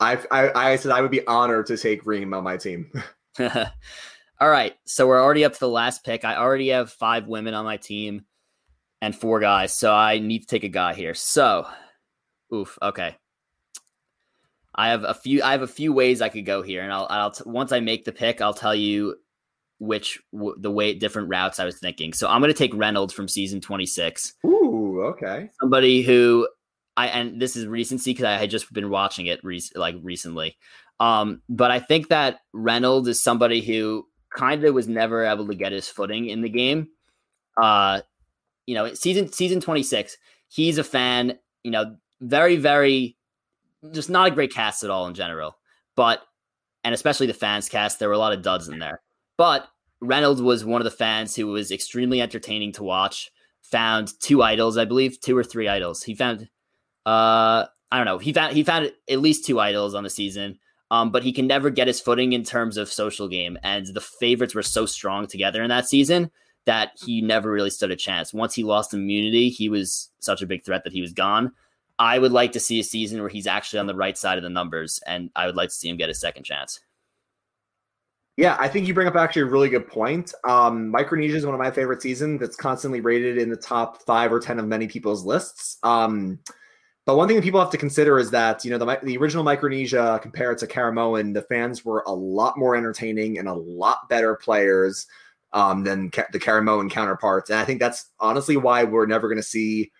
[0.00, 2.90] I I, I said I would be honored to take Reem on my team.
[4.38, 6.24] All right, so we're already up to the last pick.
[6.24, 8.24] I already have five women on my team
[9.00, 11.14] and four guys, so I need to take a guy here.
[11.14, 11.66] So,
[12.52, 13.16] oof, okay.
[14.74, 15.42] I have a few.
[15.42, 17.06] I have a few ways I could go here, and I'll.
[17.08, 19.16] I'll t- once I make the pick, I'll tell you
[19.78, 22.12] which w- the way different routes I was thinking.
[22.12, 24.34] So I'm going to take Reynolds from season 26.
[24.46, 25.50] Ooh, okay.
[25.60, 26.48] Somebody who
[26.96, 30.56] I and this is recency because I had just been watching it re- like recently.
[30.98, 35.54] Um, but I think that Reynolds is somebody who kind of was never able to
[35.54, 36.88] get his footing in the game.
[37.60, 38.00] Uh,
[38.66, 40.16] you know, season season 26,
[40.48, 43.16] he's a fan, you know, very, very
[43.92, 45.56] just not a great cast at all in general.
[45.96, 46.22] But
[46.82, 49.00] and especially the fans cast, there were a lot of duds in there.
[49.36, 49.68] But
[50.00, 53.30] Reynolds was one of the fans who was extremely entertaining to watch.
[53.70, 56.02] Found two idols, I believe, two or three idols.
[56.02, 56.48] He found
[57.04, 58.18] uh I don't know.
[58.18, 60.58] He found he found at least two idols on the season.
[60.90, 63.58] Um, but he can never get his footing in terms of social game.
[63.64, 66.30] And the favorites were so strong together in that season
[66.64, 68.32] that he never really stood a chance.
[68.32, 71.52] Once he lost immunity, he was such a big threat that he was gone.
[71.98, 74.44] I would like to see a season where he's actually on the right side of
[74.44, 76.80] the numbers, and I would like to see him get a second chance.
[78.36, 80.34] Yeah, I think you bring up actually a really good point.
[80.44, 84.30] Um, Micronesia is one of my favorite seasons that's constantly rated in the top five
[84.30, 85.78] or 10 of many people's lists.
[85.82, 86.38] Um,
[87.06, 89.44] but one thing that people have to consider is that you know the the original
[89.44, 94.34] Micronesia compared to Caramoan, the fans were a lot more entertaining and a lot better
[94.34, 95.06] players
[95.52, 99.38] um, than ca- the Caramoan counterparts, and I think that's honestly why we're never going
[99.38, 99.92] to see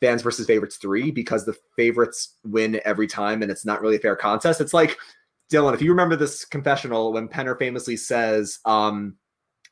[0.00, 4.00] fans versus favorites three because the favorites win every time, and it's not really a
[4.00, 4.60] fair contest.
[4.60, 4.98] It's like
[5.52, 9.16] Dylan, if you remember this confessional when Penner famously says um,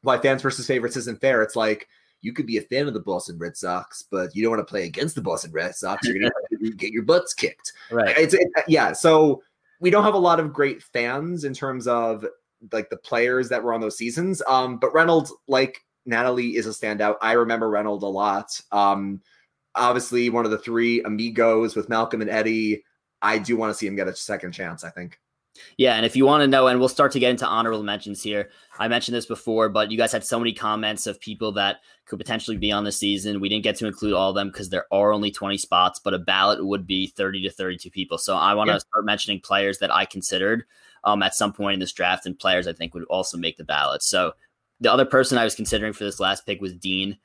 [0.03, 1.89] why fans versus favorites isn't fair, it's like
[2.21, 4.71] you could be a fan of the Boston Red Sox, but you don't want to
[4.71, 6.07] play against the Boston Red Sox.
[6.07, 7.73] You're going to get your butts kicked.
[7.91, 8.17] Right.
[8.17, 8.93] It's, it, yeah.
[8.93, 9.43] So
[9.81, 12.25] we don't have a lot of great fans in terms of
[12.73, 14.43] like the players that were on those seasons.
[14.47, 17.17] Um, but Reynolds, like Natalie, is a standout.
[17.23, 18.61] I remember Reynolds a lot.
[18.71, 19.23] Um,
[19.75, 22.85] obviously, one of the three amigos with Malcolm and Eddie.
[23.23, 24.85] I do want to see him get a second chance.
[24.85, 25.19] I think.
[25.77, 28.23] Yeah, and if you want to know, and we'll start to get into honorable mentions
[28.23, 28.51] here.
[28.79, 32.19] I mentioned this before, but you guys had so many comments of people that could
[32.19, 33.41] potentially be on the season.
[33.41, 36.15] We didn't get to include all of them because there are only 20 spots, but
[36.15, 38.19] a ballot would be 30 to 32 people.
[38.19, 38.79] So I want to yeah.
[38.79, 40.65] start mentioning players that I considered
[41.05, 43.65] um, at some point in this draft and players I think would also make the
[43.65, 44.03] ballot.
[44.03, 44.33] So
[44.81, 47.19] the other person I was considering for this last pick was Dean.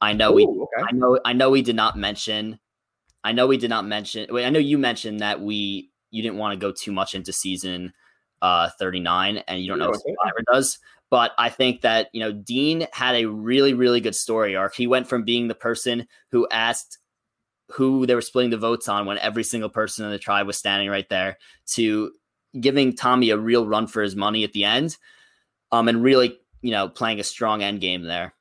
[0.00, 0.88] I know Ooh, we okay.
[0.88, 2.58] I know I know we did not mention
[3.24, 6.38] I know we did not mention Wait, I know you mentioned that we you didn't
[6.38, 7.92] want to go too much into season
[8.42, 10.78] uh, 39 and you don't know what Survivor does.
[11.10, 14.74] But I think that, you know, Dean had a really, really good story arc.
[14.74, 16.98] He went from being the person who asked
[17.72, 20.56] who they were splitting the votes on when every single person in the tribe was
[20.56, 21.36] standing right there
[21.74, 22.12] to
[22.58, 24.96] giving Tommy a real run for his money at the end.
[25.70, 28.34] Um, and really, you know, playing a strong end game there.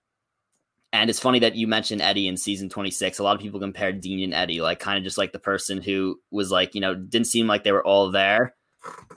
[0.96, 3.20] And it's funny that you mentioned Eddie in season 26.
[3.20, 5.82] A lot of people compared Dean and Eddie, like kind of just like the person
[5.82, 8.56] who was like, you know, didn't seem like they were all there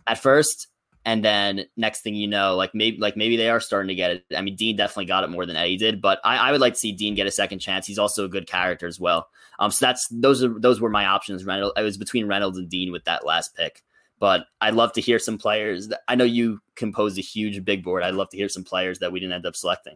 [0.06, 0.66] at first.
[1.04, 4.10] And then next thing you know, like maybe like maybe they are starting to get
[4.10, 4.24] it.
[4.36, 6.72] I mean, Dean definitely got it more than Eddie did, but I, I would like
[6.74, 7.86] to see Dean get a second chance.
[7.86, 9.28] He's also a good character as well.
[9.60, 11.44] Um, so that's those are those were my options.
[11.44, 13.82] Reynolds, I was between Reynolds and Dean with that last pick.
[14.18, 15.88] But I'd love to hear some players.
[15.88, 18.02] That, I know you composed a huge big board.
[18.02, 19.94] I'd love to hear some players that we didn't end up selecting.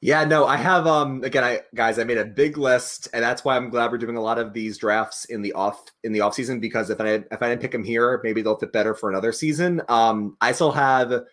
[0.00, 3.44] Yeah, no, I have um again I guys I made a big list and that's
[3.44, 6.20] why I'm glad we're doing a lot of these drafts in the off in the
[6.20, 8.94] off season because if I if I didn't pick them here, maybe they'll fit better
[8.94, 9.82] for another season.
[9.88, 11.24] Um I still have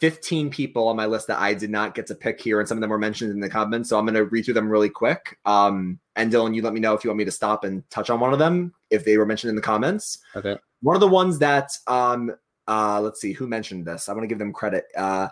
[0.00, 2.78] 15 people on my list that I did not get to pick here and some
[2.78, 4.90] of them were mentioned in the comments, so I'm going to read through them really
[4.90, 5.38] quick.
[5.44, 8.08] Um and Dylan, you let me know if you want me to stop and touch
[8.08, 10.18] on one of them if they were mentioned in the comments.
[10.34, 10.56] Okay.
[10.80, 12.34] One of the ones that um
[12.66, 14.08] uh let's see who mentioned this.
[14.08, 14.86] I want to give them credit.
[14.96, 15.28] Uh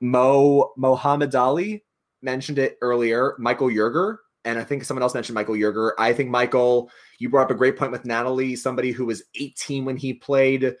[0.00, 1.84] Mo Mohammed Ali
[2.22, 5.92] mentioned it earlier, Michael Yerger, and I think someone else mentioned Michael Yerger.
[5.98, 9.84] I think Michael, you brought up a great point with Natalie, somebody who was 18
[9.84, 10.74] when he played,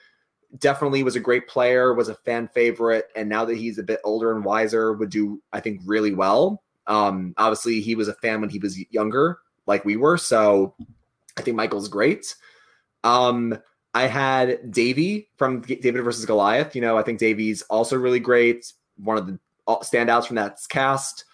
[0.58, 4.00] definitely was a great player, was a fan favorite, and now that he's a bit
[4.04, 6.62] older and wiser, would do I think really well.
[6.86, 10.74] Um, obviously, he was a fan when he was younger, like we were, so
[11.36, 12.34] I think Michael's great.
[13.04, 13.58] Um,
[13.94, 16.74] I had Davy from David versus Goliath.
[16.74, 18.72] You know, I think Davy's also really great.
[18.96, 19.38] One of the
[19.68, 21.24] standouts from that cast.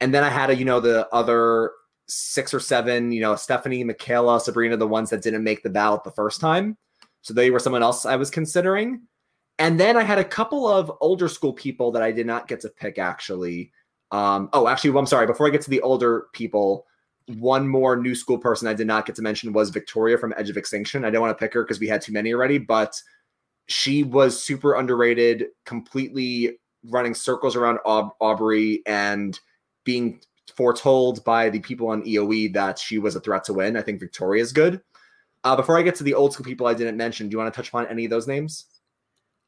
[0.00, 1.72] And then I had a, you know, the other
[2.06, 6.04] six or seven, you know, Stephanie, Michaela, Sabrina, the ones that didn't make the ballot
[6.04, 6.76] the first time.
[7.22, 9.02] So they were someone else I was considering.
[9.58, 12.60] And then I had a couple of older school people that I did not get
[12.60, 13.72] to pick actually.
[14.10, 15.26] Um, oh, actually, well, I'm sorry.
[15.26, 16.86] Before I get to the older people,
[17.26, 20.48] one more new school person I did not get to mention was Victoria from Edge
[20.48, 21.04] of Extinction.
[21.04, 23.02] I don't want to pick her because we had too many already, but
[23.66, 29.38] she was super underrated, completely running circles around Aub- Aubrey and
[29.88, 30.20] being
[30.54, 33.74] foretold by the people on EOE that she was a threat to win.
[33.74, 34.82] I think Victoria is good.
[35.44, 37.50] Uh, before I get to the old school people I didn't mention, do you want
[37.50, 38.66] to touch upon any of those names?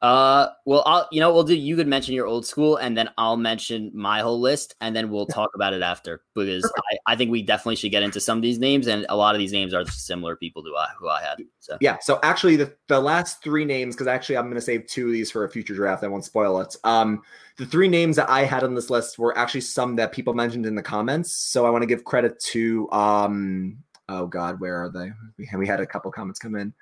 [0.01, 1.53] Uh, well, I'll you know we'll do.
[1.53, 5.11] You could mention your old school, and then I'll mention my whole list, and then
[5.11, 8.39] we'll talk about it after because I, I think we definitely should get into some
[8.39, 11.07] of these names, and a lot of these names are similar people to I, who
[11.07, 11.37] I had.
[11.59, 14.87] So yeah, so actually the the last three names because actually I'm going to save
[14.87, 16.03] two of these for a future draft.
[16.03, 16.75] I won't spoil it.
[16.83, 17.21] Um,
[17.57, 20.65] the three names that I had on this list were actually some that people mentioned
[20.65, 21.31] in the comments.
[21.31, 23.77] So I want to give credit to um,
[24.09, 25.11] oh god, where are they?
[25.37, 26.73] We, we had a couple comments come in.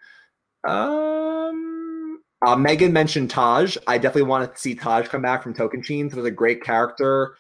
[0.64, 1.79] Um.
[2.46, 3.78] Uh, Megan mentioned Taj.
[3.88, 6.14] I definitely want to see Taj come back from Token Tocantins.
[6.14, 7.36] Was a great character,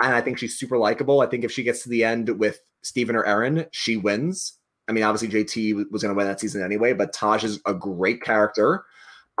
[0.00, 1.20] and I think she's super likable.
[1.20, 4.58] I think if she gets to the end with Steven or Aaron, she wins.
[4.88, 7.74] I mean, obviously JT was going to win that season anyway, but Taj is a
[7.74, 8.84] great character.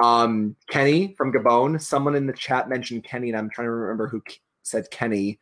[0.02, 1.80] Um, Kenny from Gabon.
[1.80, 4.22] Someone in the chat mentioned Kenny, and I'm trying to remember who
[4.62, 5.38] said Kenny.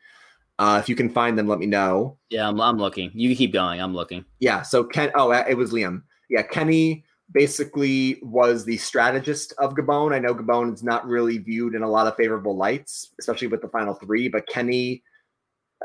[0.58, 2.18] Uh, if you can find them, let me know.
[2.28, 3.10] Yeah, I'm, I'm looking.
[3.14, 3.80] You can keep going.
[3.80, 4.24] I'm looking.
[4.38, 4.62] Yeah.
[4.62, 5.10] So Ken.
[5.14, 6.02] Oh, it was Liam.
[6.28, 10.12] Yeah, Kenny basically was the strategist of Gabon.
[10.12, 13.62] I know Gabon is not really viewed in a lot of favorable lights, especially with
[13.62, 15.02] the final three, but Kenny,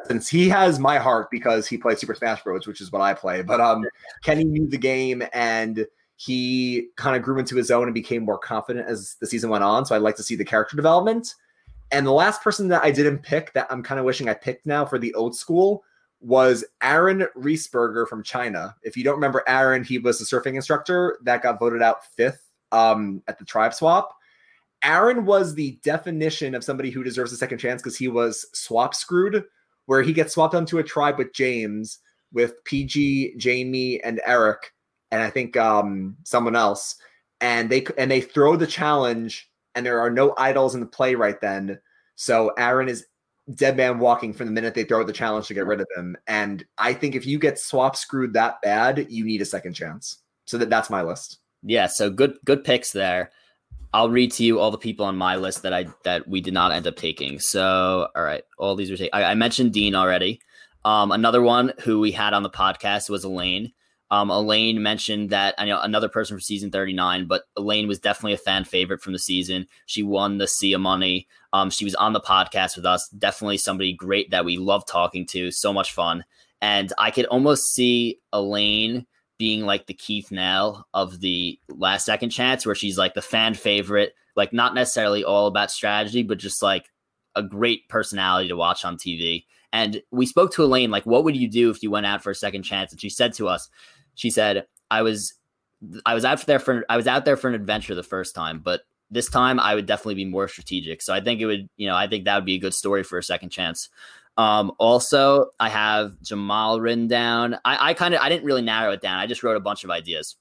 [0.07, 3.13] since he has my heart because he played Super Smash Bros., which is what I
[3.13, 3.83] play, but um,
[4.23, 5.85] Kenny knew the game and
[6.17, 9.63] he kind of grew into his own and became more confident as the season went
[9.63, 9.85] on.
[9.85, 11.35] So I'd like to see the character development.
[11.91, 14.65] And the last person that I didn't pick that I'm kind of wishing I picked
[14.65, 15.83] now for the old school
[16.19, 18.75] was Aaron Reisberger from China.
[18.83, 22.43] If you don't remember Aaron, he was a surfing instructor that got voted out fifth
[22.71, 24.15] um, at the tribe swap.
[24.83, 28.93] Aaron was the definition of somebody who deserves a second chance because he was swap
[28.93, 29.43] screwed,
[29.85, 31.99] where he gets swapped onto a tribe with James,
[32.33, 34.73] with Peih-Gee, Jamie, and Eric,
[35.11, 36.95] and I think um, someone else.
[37.41, 41.15] And they and they throw the challenge, and there are no idols in the play
[41.15, 41.79] right then.
[42.15, 43.05] So Aaron is
[43.55, 46.17] dead man walking from the minute they throw the challenge to get rid of him.
[46.27, 50.17] And I think if you get swap screwed that bad, you need a second chance.
[50.45, 51.39] So that that's my list.
[51.63, 53.31] Yeah, so good good picks there.
[53.93, 56.53] I'll read to you all the people on my list that I that we did
[56.53, 57.39] not end up taking.
[57.39, 59.09] So, all right, all these were taken.
[59.13, 60.41] I, I mentioned Dean already.
[60.85, 63.73] Um, another one who we had on the podcast was Elaine.
[64.09, 68.33] Um, Elaine mentioned that I know another person for season 39, but Elaine was definitely
[68.33, 69.67] a fan favorite from the season.
[69.85, 71.27] She won the Sea of Money.
[71.51, 73.09] Um, she was on the podcast with us.
[73.09, 75.51] Definitely somebody great that we love talking to.
[75.51, 76.23] So much fun.
[76.61, 79.05] And I could almost see Elaine
[79.37, 83.53] being like the Keith Nale of the last second chance, where she's like the fan
[83.53, 86.89] favorite, like not necessarily all about strategy, but just like
[87.35, 89.45] a great personality to watch on TV.
[89.73, 92.31] And we spoke to Elaine, like, what would you do if you went out for
[92.31, 92.91] a second chance?
[92.91, 93.69] And she said to us,
[94.17, 95.33] she said, I was
[96.05, 98.59] I was out there for I was out there for an adventure the first time,
[98.59, 101.01] but this time I would definitely be more strategic.
[101.01, 103.03] So I think it would, you know, I think that would be a good story
[103.03, 103.87] for a second chance.
[104.37, 107.55] Um, also, I have Jamal written down.
[107.63, 109.19] I, I kind of I didn't really narrow it down.
[109.19, 110.35] I just wrote a bunch of ideas.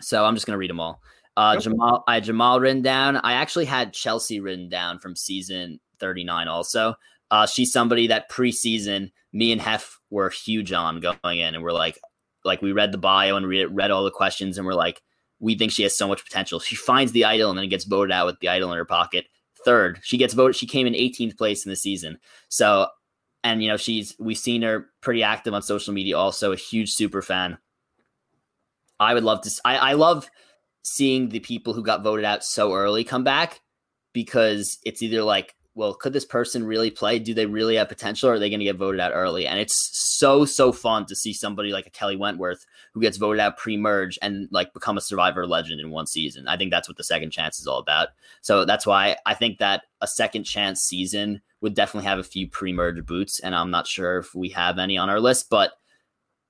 [0.00, 1.00] So I'm just gonna read them all.
[1.36, 1.64] Uh, okay.
[1.64, 3.18] Jamal, I Jamal written down.
[3.18, 6.48] I actually had Chelsea written down from season 39.
[6.48, 6.94] Also,
[7.30, 11.72] uh, she's somebody that preseason me and Hef were huge on going in, and we're
[11.72, 11.98] like,
[12.44, 15.02] like we read the bio and read, read all the questions and we're like,
[15.38, 16.60] we think she has so much potential.
[16.60, 19.26] She finds the idol and then gets voted out with the idol in her pocket.
[19.64, 20.56] Third, she gets voted.
[20.56, 22.18] She came in 18th place in the season.
[22.48, 22.88] So
[23.42, 26.16] and you know she's we've seen her pretty active on social media.
[26.16, 27.58] Also, a huge super fan.
[28.98, 29.50] I would love to.
[29.64, 30.30] I, I love
[30.82, 33.60] seeing the people who got voted out so early come back
[34.12, 37.18] because it's either like well, could this person really play?
[37.18, 39.46] Do they really have potential or are they going to get voted out early?
[39.46, 43.40] And it's so, so fun to see somebody like a Kelly Wentworth who gets voted
[43.40, 46.46] out pre merge and like become a survivor legend in one season.
[46.48, 48.08] I think that's what the second chance is all about.
[48.42, 52.46] So that's why I think that a second chance season would definitely have a few
[52.46, 53.40] pre merge boots.
[53.40, 55.72] And I'm not sure if we have any on our list, but,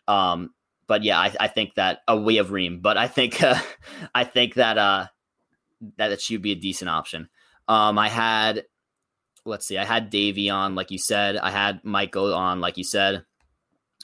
[0.08, 0.54] um,
[0.88, 3.60] but yeah, I, I think that oh, we have Reem, but I think uh,
[4.12, 5.06] I think that uh
[5.98, 7.28] that that she would be a decent option.
[7.68, 8.64] Um, I had
[9.44, 11.36] let's see, I had Davy on, like you said.
[11.36, 13.24] I had Michael on, like you said.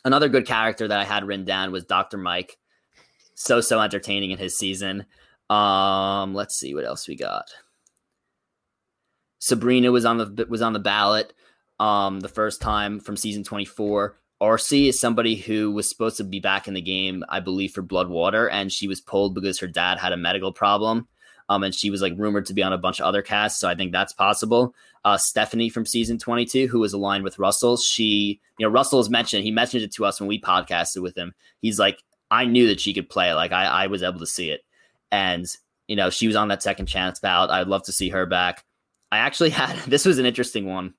[0.04, 2.16] Another good character that I had written down was Dr.
[2.16, 2.58] Mike.
[3.34, 5.06] So so entertaining in his season.
[5.50, 7.50] Um, let's see what else we got.
[9.38, 11.32] Sabrina was on the was on the ballot
[11.78, 14.16] um the first time from season 24.
[14.42, 17.82] RC is somebody who was supposed to be back in the game, I believe, for
[17.82, 21.08] Bloodwater, and she was pulled because her dad had a medical problem.
[21.48, 23.68] Um, and she was like rumored to be on a bunch of other casts, so
[23.68, 24.74] I think that's possible.
[25.04, 29.08] Uh, Stephanie from season 22, who was aligned with Russell, she, you know, Russell has
[29.08, 31.32] mentioned, he mentioned it to us when we podcasted with him.
[31.60, 33.32] He's like, I knew that she could play.
[33.32, 34.62] Like, I, I was able to see it.
[35.12, 35.46] And,
[35.86, 37.50] you know, she was on that second chance ballot.
[37.50, 38.64] I'd love to see her back.
[39.12, 40.94] I actually had, this was an interesting one.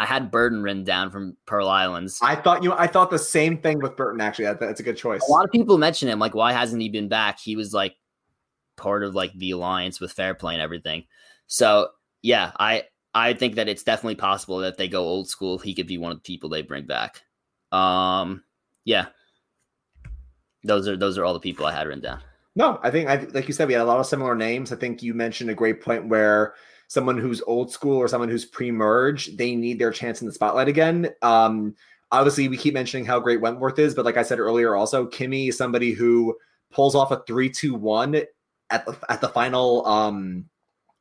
[0.00, 2.18] I had Burton written down from Pearl Islands.
[2.22, 2.72] I thought you.
[2.72, 4.22] I thought the same thing with Burton.
[4.22, 5.20] Actually, that's a good choice.
[5.28, 6.18] A lot of people mention him.
[6.18, 7.38] Like, why hasn't he been back?
[7.38, 7.96] He was like
[8.80, 11.04] part of like the alliance with Fairplay and everything.
[11.46, 11.88] So
[12.22, 15.58] yeah, I I think that it's definitely possible that they go old school.
[15.58, 17.22] He could be one of the people they bring back.
[17.72, 18.44] Um,
[18.84, 19.06] yeah,
[20.64, 22.20] those are those are all the people I had written down.
[22.56, 24.72] No, I think I like you said we had a lot of similar names.
[24.72, 26.54] I think you mentioned a great point where
[26.88, 30.66] someone who's old school or someone who's pre-merge, they need their chance in the spotlight
[30.66, 31.08] again.
[31.22, 31.76] Um,
[32.10, 35.48] obviously, we keep mentioning how great Wentworth is, but like I said earlier, also Kimmy
[35.48, 36.36] is somebody who
[36.72, 38.22] pulls off a three-two-one
[38.70, 40.48] at the at the final um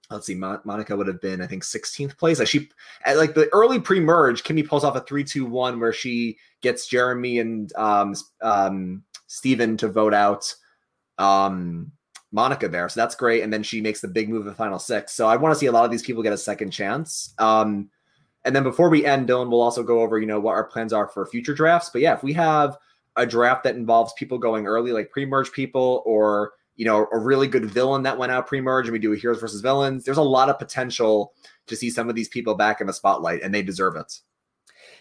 [0.10, 2.40] let's see monica would have been i think 16th place.
[2.40, 2.70] Like she
[3.06, 7.72] at like the early pre-merge kimmy pulls off a 3-2-1 where she gets jeremy and
[7.76, 10.54] um um steven to vote out
[11.18, 11.92] um
[12.32, 12.88] monica there.
[12.90, 13.42] So that's great.
[13.42, 15.14] And then she makes the big move in the final six.
[15.14, 17.34] So i want to see a lot of these people get a second chance.
[17.38, 17.90] Um
[18.46, 20.94] and then before we end dylan we'll also go over you know what our plans
[20.94, 21.90] are for future drafts.
[21.92, 22.78] But yeah if we have
[23.16, 27.46] a draft that involves people going early like pre-merge people or you know, a really
[27.50, 30.06] good villain that went out pre-merge and we do a heroes versus villains.
[30.06, 31.34] There's a lot of potential
[31.68, 34.22] to see some of these people back in the spotlight and they deserve it.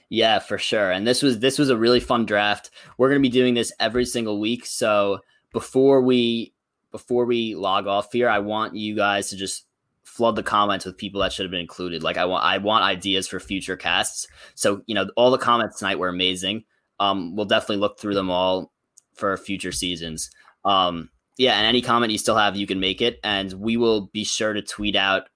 [0.09, 0.91] Yeah, for sure.
[0.91, 2.73] And this was this was a really fun draft.
[2.97, 4.67] We're going to be doing this every single week.
[4.67, 5.21] So
[5.53, 6.53] before we
[6.91, 9.65] before we log off here, I want you guys to just
[10.03, 12.03] flood the comments with people that should have been included.
[12.03, 14.27] Like I want I want ideas for future casts.
[14.57, 16.65] So, you know, all the comments tonight were amazing.
[16.99, 18.73] Um, we'll definitely look through them all
[19.15, 20.29] for future seasons.
[20.65, 24.11] Um, yeah, and any comment you still have, you can make it, and we will
[24.13, 25.29] be sure to tweet out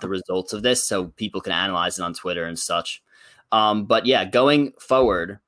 [0.00, 3.02] the results of this so people can analyze it on Twitter and such.
[3.50, 5.40] Um, but yeah, going forward,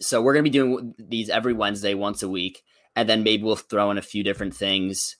[0.00, 2.64] so we're gonna be doing these every Wednesday, once a week,
[2.96, 5.16] and then maybe we'll throw in a few different things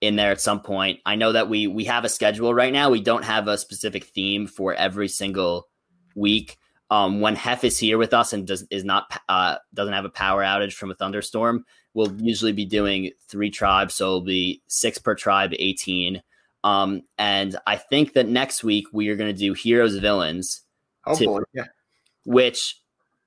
[0.00, 0.98] in there at some point.
[1.06, 2.90] I know that we we have a schedule right now.
[2.90, 5.68] We don't have a specific theme for every single
[6.16, 6.58] week.
[6.90, 10.10] Um, when Hef is here with us and does is not uh, doesn't have a
[10.10, 11.64] power outage from a thunderstorm,
[11.94, 16.22] we'll usually be doing three tribes, so it'll be six per tribe, eighteen.
[16.64, 20.62] Um, and I think that next week we are going to do heroes villains.
[21.06, 21.64] Oh to, yeah.
[22.26, 22.76] Which,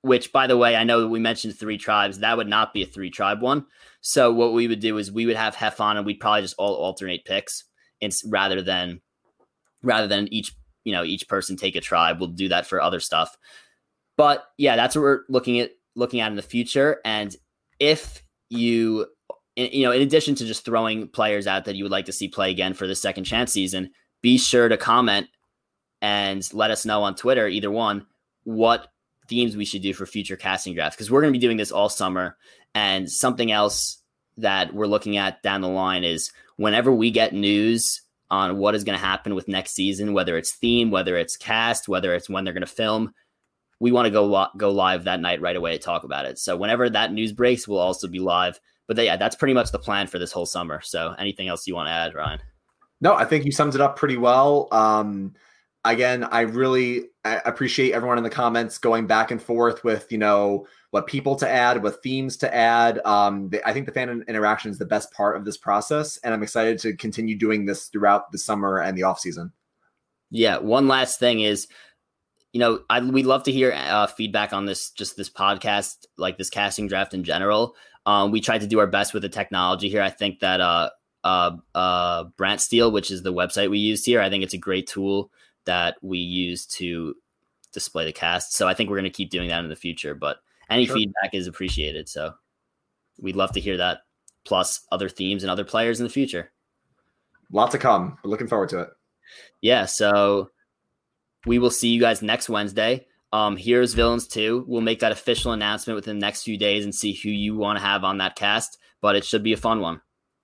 [0.02, 2.20] which by the way, I know that we mentioned three tribes.
[2.20, 3.66] That would not be a three tribe one.
[4.02, 6.54] So what we would do is we would have Hef on, and we'd probably just
[6.58, 7.64] all alternate picks,
[8.00, 9.00] and rather than
[9.82, 10.54] rather than each
[10.84, 12.20] you know each person take a tribe.
[12.20, 13.36] We'll do that for other stuff.
[14.16, 17.00] But yeah, that's what we're looking at looking at in the future.
[17.04, 17.34] And
[17.80, 19.06] if you
[19.56, 22.28] you know, in addition to just throwing players out that you would like to see
[22.28, 23.90] play again for the second chance season,
[24.20, 25.28] be sure to comment
[26.02, 28.06] and let us know on Twitter, either one,
[28.42, 28.88] what
[29.28, 30.96] themes we should do for future casting drafts.
[30.96, 32.36] Because we're going to be doing this all summer.
[32.74, 34.02] And something else
[34.36, 38.02] that we're looking at down the line is whenever we get news
[38.34, 41.88] on what is going to happen with next season, whether it's theme, whether it's cast,
[41.88, 43.12] whether it's when they're going to film,
[43.80, 46.38] we want to go go live that night right away to talk about it.
[46.38, 48.58] So whenever that news breaks, we'll also be live.
[48.86, 50.80] But yeah, that's pretty much the plan for this whole summer.
[50.82, 52.40] So anything else you want to add, Ryan?
[53.00, 54.68] No, I think you summed it up pretty well.
[54.72, 55.34] Um,
[55.84, 60.66] again, I really appreciate everyone in the comments going back and forth with you know
[60.94, 63.04] what people to add, what themes to add.
[63.04, 66.44] Um, I think the fan interaction is the best part of this process, and I'm
[66.44, 69.50] excited to continue doing this throughout the summer and the off season.
[70.30, 71.66] Yeah, one last thing is
[72.52, 76.38] you know, I we'd love to hear uh, feedback on this, just this podcast, like
[76.38, 77.74] this casting draft in general.
[78.06, 80.00] Um, we tried to do our best with the technology here.
[80.00, 80.90] I think that uh,
[81.24, 84.86] uh, uh, BrantSteele, which is the website we used here, I think it's a great
[84.86, 85.32] tool
[85.64, 87.16] that we use to
[87.72, 88.54] display the cast.
[88.54, 90.14] So I think we're going to keep doing that in the future.
[90.14, 90.36] But
[90.70, 90.96] any sure.
[90.96, 92.08] feedback is appreciated.
[92.08, 92.34] So
[93.20, 94.00] we'd love to hear that,
[94.44, 96.52] plus other themes and other players in the future.
[97.52, 98.18] Lot to come.
[98.24, 98.88] We're looking forward to it.
[99.60, 99.84] Yeah.
[99.84, 100.50] So
[101.46, 103.06] we will see you guys next Wednesday.
[103.32, 104.64] Um, here's Villains 2.
[104.66, 107.78] We'll make that official announcement within the next few days and see who you want
[107.78, 108.78] to have on that cast.
[109.00, 110.00] But it should be a fun one.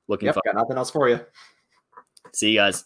[0.09, 0.57] Looking yep, forward.
[0.57, 1.21] Got nothing else for you.
[2.33, 2.85] See you guys.